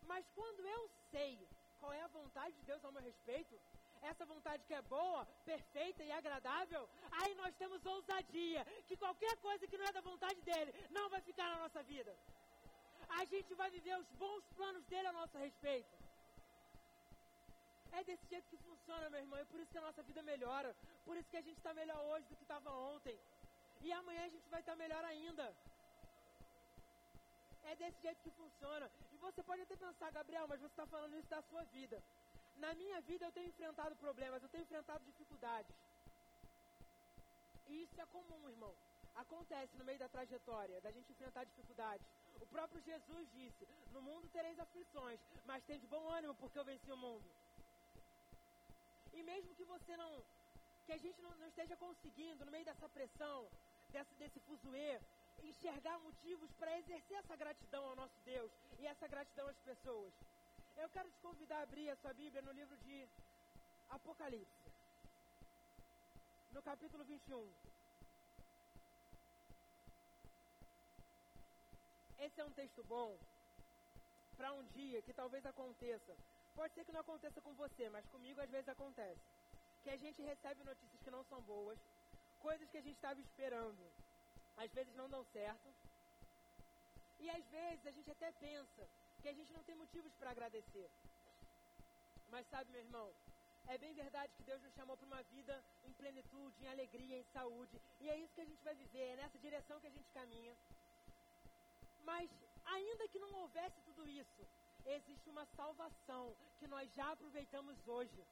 [0.03, 1.47] Mas quando eu sei
[1.79, 3.59] qual é a vontade de Deus ao meu respeito,
[4.01, 9.67] essa vontade que é boa, perfeita e agradável, aí nós temos ousadia, que qualquer coisa
[9.67, 12.15] que não é da vontade dele não vai ficar na nossa vida.
[13.09, 15.93] A gente vai viver os bons planos dele a nosso respeito.
[17.91, 20.75] É desse jeito que funciona, meu irmão, e por isso que a nossa vida melhora.
[21.05, 23.17] Por isso que a gente está melhor hoje do que estava ontem.
[23.81, 25.55] E amanhã a gente vai estar tá melhor ainda.
[27.63, 28.91] É desse jeito que funciona.
[29.13, 32.03] E você pode até pensar, Gabriel, mas você está falando isso da sua vida.
[32.57, 35.75] Na minha vida eu tenho enfrentado problemas, eu tenho enfrentado dificuldades.
[37.67, 38.75] E isso é comum, irmão.
[39.15, 42.05] Acontece no meio da trajetória, da gente enfrentar dificuldades.
[42.41, 46.65] O próprio Jesus disse: No mundo tereis aflições, mas tem de bom ânimo, porque eu
[46.65, 47.29] venci o mundo.
[49.13, 50.23] E mesmo que você não.
[50.85, 53.49] que a gente não, não esteja conseguindo, no meio dessa pressão,
[53.89, 54.99] desse, desse fuzuê,
[55.43, 60.13] enxergar motivos para exercer essa gratidão ao nosso Deus e essa gratidão às pessoas.
[60.75, 63.07] Eu quero te convidar a abrir a sua Bíblia no livro de
[63.89, 64.71] Apocalipse,
[66.51, 67.74] no capítulo 21.
[72.19, 73.17] Esse é um texto bom
[74.37, 76.15] para um dia que talvez aconteça.
[76.53, 79.21] Pode ser que não aconteça com você, mas comigo às vezes acontece.
[79.83, 81.79] Que a gente recebe notícias que não são boas,
[82.39, 83.83] coisas que a gente estava esperando,
[84.57, 85.73] às vezes não dão certo.
[87.19, 88.87] E às vezes a gente até pensa
[89.21, 90.89] que a gente não tem motivos para agradecer.
[92.29, 93.13] Mas sabe, meu irmão,
[93.67, 97.23] é bem verdade que Deus nos chamou para uma vida em plenitude, em alegria, em
[97.33, 97.81] saúde.
[97.99, 100.55] E é isso que a gente vai viver, é nessa direção que a gente caminha.
[102.11, 102.29] Mas,
[102.75, 104.41] ainda que não houvesse tudo isso,
[104.97, 108.23] existe uma salvação que nós já aproveitamos hoje.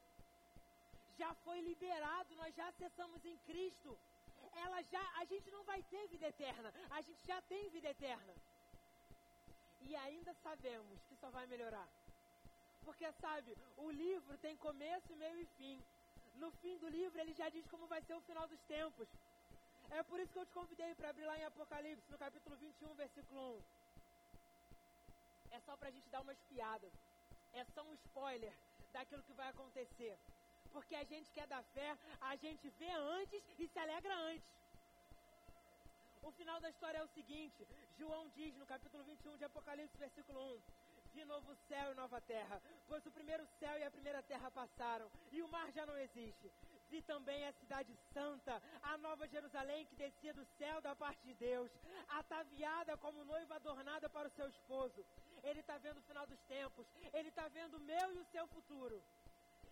[1.18, 3.98] Já foi liberado, nós já acessamos em Cristo.
[4.64, 8.34] Ela já, a gente não vai ter vida eterna, a gente já tem vida eterna.
[9.82, 11.88] E ainda sabemos que só vai melhorar.
[12.86, 15.82] Porque sabe, o livro tem começo, meio e fim.
[16.36, 19.08] No fim do livro ele já diz como vai ser o final dos tempos.
[19.92, 22.94] É por isso que eu te convidei para abrir lá em Apocalipse, no capítulo 21,
[22.96, 23.64] versículo 1.
[25.52, 26.92] É só para a gente dar uma espiada.
[27.54, 28.54] É só um spoiler
[28.92, 30.18] daquilo que vai acontecer.
[30.72, 34.50] Porque a gente que é da fé, a gente vê antes e se alegra antes.
[36.24, 37.68] O final da história é o seguinte:
[37.98, 40.62] João diz no capítulo 21 de Apocalipse, versículo 1:
[41.14, 45.12] Vi novo céu e nova terra, pois o primeiro céu e a primeira terra passaram,
[45.32, 46.52] e o mar já não existe.
[46.94, 51.34] Vi também a cidade santa, a nova Jerusalém que descia do céu da parte de
[51.34, 51.72] Deus,
[52.20, 55.04] ataviada como noiva adornada para o seu esposo.
[55.44, 58.46] Ele está vendo o final dos tempos, ele está vendo o meu e o seu
[58.56, 59.02] futuro.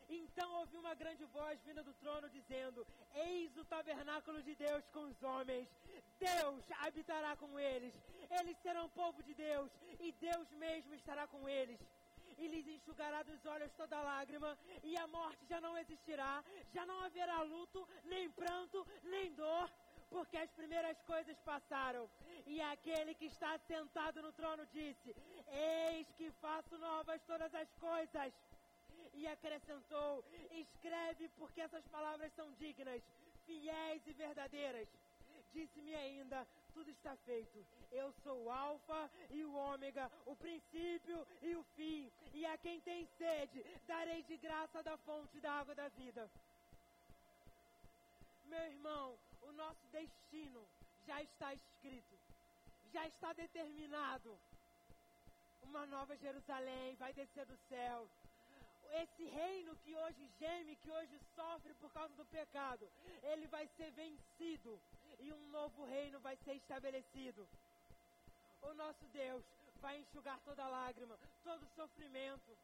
[0.10, 5.04] Então ouvi uma grande voz vinda do trono dizendo: Eis o tabernáculo de Deus com
[5.12, 5.70] os homens.
[6.18, 7.94] Deus habitará com eles.
[8.40, 11.80] Eles serão povo de Deus e Deus mesmo estará com eles.
[12.42, 17.00] E lhes enxugará dos olhos toda lágrima, e a morte já não existirá, já não
[17.06, 19.70] haverá luto, nem pranto, nem dor,
[20.10, 22.10] porque as primeiras coisas passaram.
[22.48, 25.16] E aquele que está sentado no trono disse:
[25.48, 28.34] Eis que faço novas todas as coisas
[29.14, 33.04] e acrescentou: Escreve, porque essas palavras são dignas,
[33.46, 34.90] fiéis e verdadeiras.
[35.54, 37.66] Disse-me ainda: Tudo está feito.
[37.92, 42.12] Eu sou o Alfa e o Ômega, o princípio e o fim.
[42.34, 46.30] E a quem tem sede, darei de graça da fonte da água da vida.
[48.46, 50.66] Meu irmão, o nosso destino
[51.06, 52.16] já está escrito,
[52.94, 54.38] já está determinado.
[55.64, 58.10] Uma nova Jerusalém vai descer do céu
[58.94, 62.90] esse reino que hoje geme, que hoje sofre por causa do pecado,
[63.24, 64.80] ele vai ser vencido
[65.22, 67.48] e um novo reino vai ser estabelecido.
[68.62, 69.44] O nosso Deus
[69.80, 72.58] vai enxugar toda lágrima, todo sofrimento.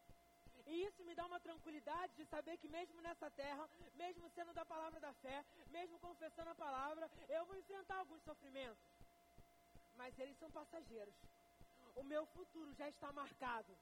[0.66, 4.66] E isso me dá uma tranquilidade de saber que mesmo nessa terra, mesmo sendo da
[4.66, 8.84] palavra da fé, mesmo confessando a palavra, eu vou enfrentar alguns sofrimentos.
[9.96, 11.16] Mas eles são passageiros.
[11.96, 13.76] O meu futuro já está marcado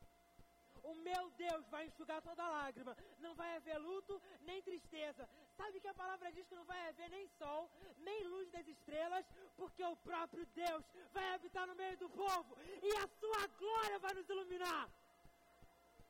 [0.84, 2.95] o meu Deus vai enxugar toda lágrima.
[3.19, 5.28] Não vai haver luto nem tristeza.
[5.57, 7.69] Sabe que a palavra diz que não vai haver nem sol,
[7.99, 12.91] nem luz das estrelas, porque o próprio Deus vai habitar no meio do povo e
[13.03, 14.89] a sua glória vai nos iluminar.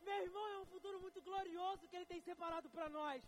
[0.02, 3.24] Meu irmão, é um futuro muito glorioso que ele tem separado para nós.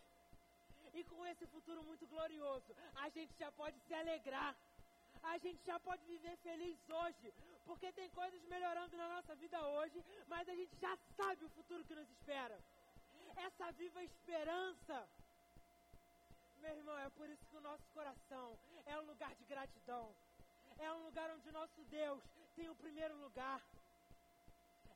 [0.94, 4.56] E com esse futuro muito glorioso, a gente já pode se alegrar.
[5.24, 7.34] A gente já pode viver feliz hoje,
[7.68, 11.84] porque tem coisas melhorando na nossa vida hoje, mas a gente já sabe o futuro
[11.84, 12.58] que nos espera.
[13.36, 14.98] Essa viva esperança.
[16.62, 20.16] Meu irmão, é por isso que o nosso coração é um lugar de gratidão.
[20.80, 22.24] É um lugar onde o nosso Deus
[22.56, 23.62] tem o primeiro lugar.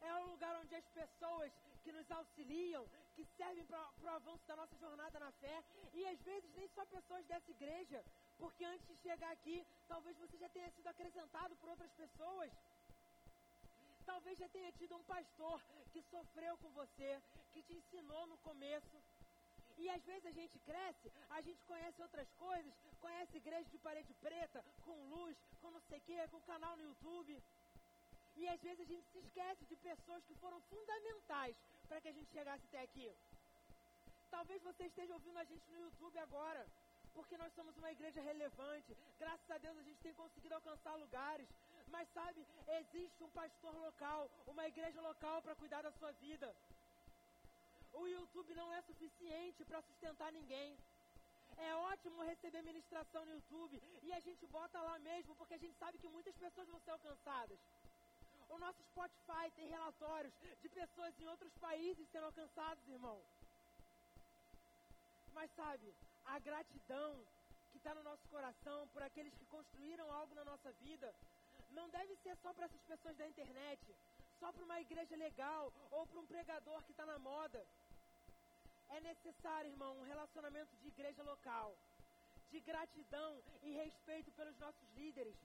[0.01, 1.51] É um lugar onde as pessoas
[1.83, 5.63] que nos auxiliam, que servem para o avanço da nossa jornada na fé,
[5.93, 8.03] e às vezes nem só pessoas dessa igreja,
[8.41, 12.51] porque antes de chegar aqui, talvez você já tenha sido acrescentado por outras pessoas.
[14.11, 15.61] Talvez já tenha tido um pastor
[15.93, 17.21] que sofreu com você,
[17.53, 18.97] que te ensinou no começo.
[19.77, 24.13] E às vezes a gente cresce, a gente conhece outras coisas, conhece igreja de parede
[24.25, 27.41] preta, com luz, com não sei o quê, com canal no YouTube.
[28.35, 31.55] E às vezes a gente se esquece de pessoas que foram fundamentais
[31.87, 33.07] para que a gente chegasse até aqui.
[34.31, 36.65] Talvez você esteja ouvindo a gente no YouTube agora
[37.15, 38.97] porque nós somos uma igreja relevante.
[39.19, 41.47] Graças a Deus a gente tem conseguido alcançar lugares.
[41.87, 42.45] Mas sabe,
[42.79, 46.55] existe um pastor local, uma igreja local para cuidar da sua vida.
[47.93, 50.77] O YouTube não é suficiente para sustentar ninguém.
[51.57, 55.77] É ótimo receber ministração no YouTube e a gente bota lá mesmo, porque a gente
[55.77, 57.59] sabe que muitas pessoas vão ser alcançadas.
[58.49, 63.21] O nosso Spotify tem relatórios de pessoas em outros países sendo alcançadas, irmão.
[65.33, 65.93] Mas sabe,
[66.25, 67.23] a gratidão
[67.71, 71.13] que está no nosso coração por aqueles que construíram algo na nossa vida,
[71.71, 73.95] não deve ser só para essas pessoas da internet,
[74.39, 77.65] só para uma igreja legal ou para um pregador que está na moda.
[78.89, 81.77] É necessário, irmão, um relacionamento de igreja local,
[82.49, 85.37] de gratidão e respeito pelos nossos líderes,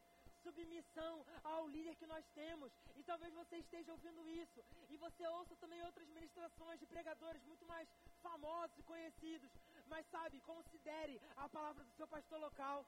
[0.43, 2.73] submissão ao líder que nós temos.
[2.97, 7.65] E talvez você esteja ouvindo isso e você ouça também outras ministrações de pregadores muito
[7.67, 7.89] mais
[8.23, 9.51] famosos e conhecidos.
[9.89, 12.85] Mas sabe, considere a palavra do seu pastor local.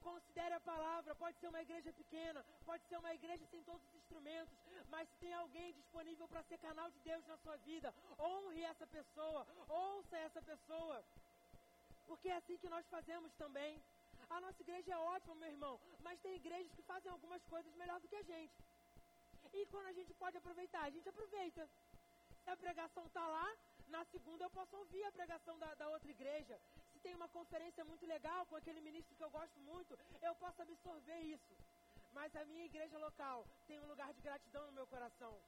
[0.00, 3.94] Considere a palavra, pode ser uma igreja pequena, pode ser uma igreja sem todos os
[3.94, 4.54] instrumentos,
[4.90, 8.86] mas se tem alguém disponível para ser canal de Deus na sua vida, honre essa
[8.86, 11.02] pessoa, ouça essa pessoa.
[12.06, 13.82] Porque é assim que nós fazemos também.
[14.28, 17.98] A nossa igreja é ótima, meu irmão, mas tem igrejas que fazem algumas coisas melhor
[18.00, 18.52] do que a gente.
[19.54, 21.66] E quando a gente pode aproveitar, a gente aproveita.
[22.46, 23.48] A pregação está lá,
[23.88, 26.58] na segunda eu posso ouvir a pregação da, da outra igreja.
[26.92, 30.62] Se tem uma conferência muito legal com aquele ministro que eu gosto muito, eu posso
[30.62, 31.54] absorver isso.
[32.12, 35.38] Mas a minha igreja local tem um lugar de gratidão no meu coração.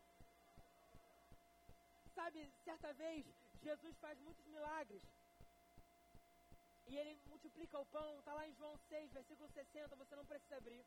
[2.14, 3.24] Sabe, certa vez,
[3.62, 5.02] Jesus faz muitos milagres.
[6.88, 10.56] E ele multiplica o pão, está lá em João 6, versículo 60, você não precisa
[10.56, 10.84] abrir.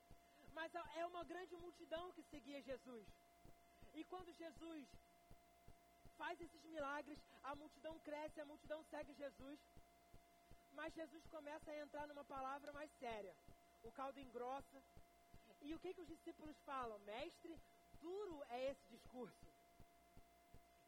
[0.53, 3.05] Mas é uma grande multidão que seguia Jesus.
[3.93, 4.87] E quando Jesus
[6.21, 9.59] faz esses milagres, a multidão cresce, a multidão segue Jesus.
[10.77, 13.33] Mas Jesus começa a entrar numa palavra mais séria.
[13.83, 14.79] O caldo engrossa.
[15.61, 16.99] E o que, que os discípulos falam?
[16.99, 17.55] Mestre,
[18.01, 19.47] duro é esse discurso.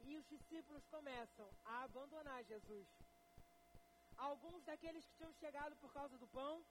[0.09, 2.87] E os discípulos começam a abandonar Jesus.
[4.17, 6.63] Alguns daqueles que tinham chegado por causa do pão,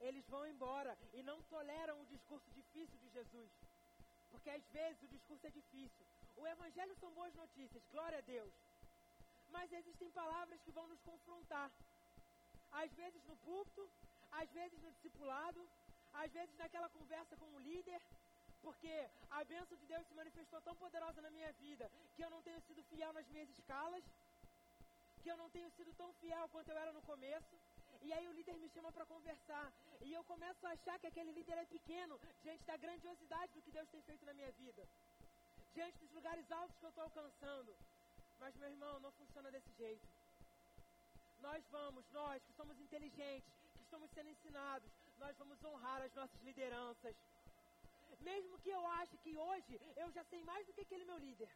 [0.00, 3.50] eles vão embora e não toleram o discurso difícil de Jesus.
[4.30, 6.06] Porque às vezes o discurso é difícil.
[6.36, 8.52] O evangelho são boas notícias, glória a Deus.
[9.50, 11.70] Mas existem palavras que vão nos confrontar.
[12.72, 13.88] Às vezes no púlpito,
[14.30, 15.66] às vezes no discipulado,
[16.12, 18.00] às vezes naquela conversa com o líder,
[18.60, 18.94] porque
[19.30, 22.60] a bênção de Deus se manifestou tão poderosa na minha vida que eu não tenho
[22.62, 24.04] sido fiel nas minhas escalas,
[25.22, 27.56] que eu não tenho sido tão fiel quanto eu era no começo.
[28.02, 29.72] E aí o líder me chama para conversar.
[30.00, 33.70] E eu começo a achar que aquele líder é pequeno diante da grandiosidade do que
[33.70, 34.86] Deus tem feito na minha vida.
[35.76, 37.70] Diante dos lugares altos que eu estou alcançando.
[38.40, 40.06] Mas, meu irmão, não funciona desse jeito.
[41.46, 46.40] Nós vamos, nós que somos inteligentes, que estamos sendo ensinados, nós vamos honrar as nossas
[46.48, 47.14] lideranças.
[48.20, 51.50] Mesmo que eu ache que hoje eu já sei mais do que aquele meu líder.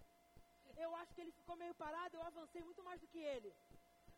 [0.76, 3.50] Eu acho que ele ficou meio parado, eu avancei muito mais do que ele.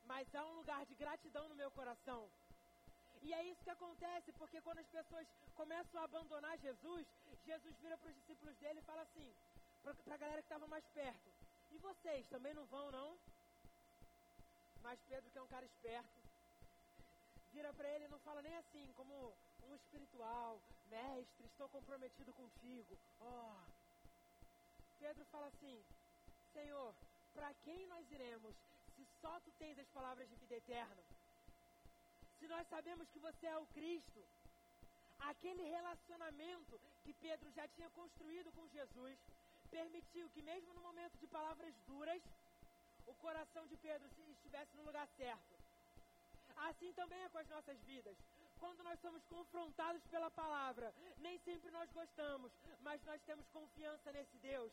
[0.05, 2.29] Mas há um lugar de gratidão no meu coração.
[3.23, 7.07] E é isso que acontece, porque quando as pessoas começam a abandonar Jesus,
[7.47, 9.33] Jesus vira para os discípulos dele e fala assim,
[9.83, 11.29] para a galera que estava mais perto:
[11.71, 13.19] E vocês também não vão, não?
[14.83, 16.21] Mas Pedro, que é um cara esperto,
[17.53, 19.35] vira para ele e não fala nem assim, como
[19.69, 22.99] um espiritual, mestre, estou comprometido contigo.
[23.21, 23.55] Oh.
[24.99, 25.85] Pedro fala assim:
[26.53, 26.95] Senhor,
[27.35, 28.55] para quem nós iremos
[28.95, 31.03] se só tu tens as palavras de vida eterna?
[32.39, 34.25] Se nós sabemos que você é o Cristo,
[35.21, 39.19] aquele relacionamento que Pedro já tinha construído com Jesus
[39.77, 42.23] permitiu que, mesmo no momento de palavras duras,
[43.07, 45.55] o coração de Pedro estivesse no lugar certo.
[46.69, 48.17] Assim também é com as nossas vidas.
[48.61, 54.37] Quando nós somos confrontados pela palavra, nem sempre nós gostamos, mas nós temos confiança nesse
[54.39, 54.73] Deus.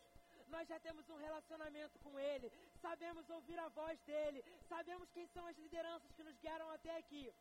[0.50, 5.46] Nós já temos um relacionamento com Ele, sabemos ouvir a voz dEle, sabemos quem são
[5.46, 7.32] as lideranças que nos guiaram até aqui.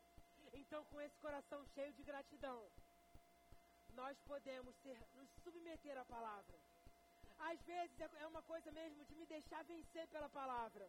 [0.52, 2.58] Então, com esse coração cheio de gratidão,
[3.94, 6.67] nós podemos ser, nos submeter à palavra.
[7.38, 10.88] Às vezes é, uma coisa mesmo de me deixar vencer pela palavra.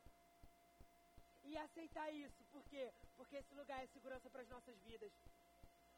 [1.44, 2.44] E aceitar isso.
[2.52, 2.92] Por quê?
[3.16, 5.12] Porque esse lugar é segurança para as nossas vidas.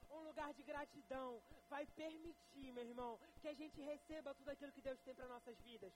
[0.10, 4.82] Um lugar de gratidão vai permitir, meu irmão, que a gente receba tudo aquilo que
[4.82, 5.94] Deus tem para nossas vidas.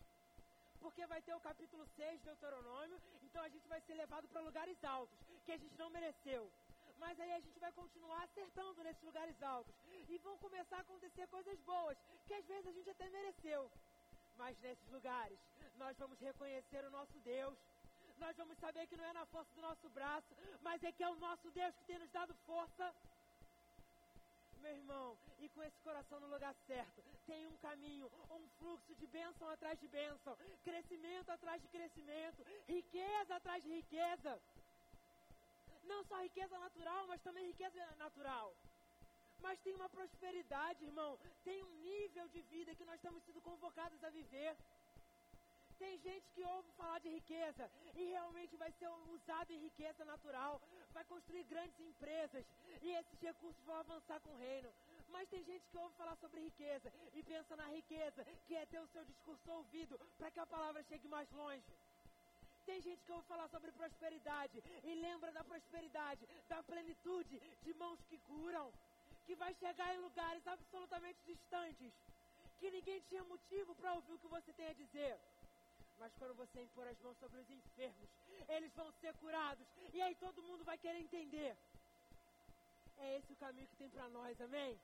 [0.79, 4.41] Porque vai ter o capítulo 6 do Deuteronômio, então a gente vai ser levado para
[4.41, 6.49] lugares altos, que a gente não mereceu
[6.99, 9.75] mas aí a gente vai continuar acertando nesses lugares altos.
[10.07, 11.97] E vão começar a acontecer coisas boas,
[12.27, 13.71] que às vezes a gente até mereceu.
[14.37, 15.39] Mas nesses lugares,
[15.77, 17.57] nós vamos reconhecer o nosso Deus.
[18.17, 21.09] Nós vamos saber que não é na força do nosso braço, mas é que é
[21.09, 22.93] o nosso Deus que tem nos dado força.
[24.61, 29.07] Meu irmão, e com esse coração no lugar certo, tem um caminho, um fluxo de
[29.07, 34.41] bênção atrás de bênção, crescimento atrás de crescimento, riqueza atrás de riqueza.
[35.83, 38.55] Não só riqueza natural, mas também riqueza natural
[39.45, 41.11] mas tem uma prosperidade, irmão.
[41.47, 44.51] Tem um nível de vida que nós estamos sendo convocados a viver.
[45.81, 47.69] Tem gente que ouve falar de riqueza
[47.99, 50.53] e realmente vai ser usado em riqueza natural,
[50.93, 52.45] vai construir grandes empresas
[52.81, 54.71] e esses recursos vão avançar com o reino.
[55.09, 58.79] Mas tem gente que ouve falar sobre riqueza e pensa na riqueza, que é ter
[58.79, 61.71] o seu discurso ouvido para que a palavra chegue mais longe.
[62.65, 67.99] Tem gente que ouve falar sobre prosperidade e lembra da prosperidade, da plenitude de mãos
[68.09, 68.73] que curam
[69.25, 71.93] que vai chegar em lugares absolutamente distantes,
[72.59, 75.17] que ninguém tinha motivo para ouvir o que você tem a dizer.
[75.99, 78.09] Mas quando você impor as mãos sobre os enfermos,
[78.49, 79.65] eles vão ser curados.
[79.93, 81.55] E aí todo mundo vai querer entender.
[82.97, 84.79] É esse o caminho que tem para nós, amém?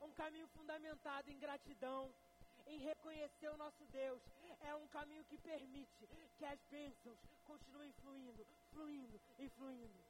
[0.00, 2.12] Um caminho fundamentado em gratidão,
[2.66, 4.20] em reconhecer o nosso Deus.
[4.62, 6.08] É um caminho que permite
[6.38, 10.09] que as bênçãos continuem fluindo, fluindo e fluindo.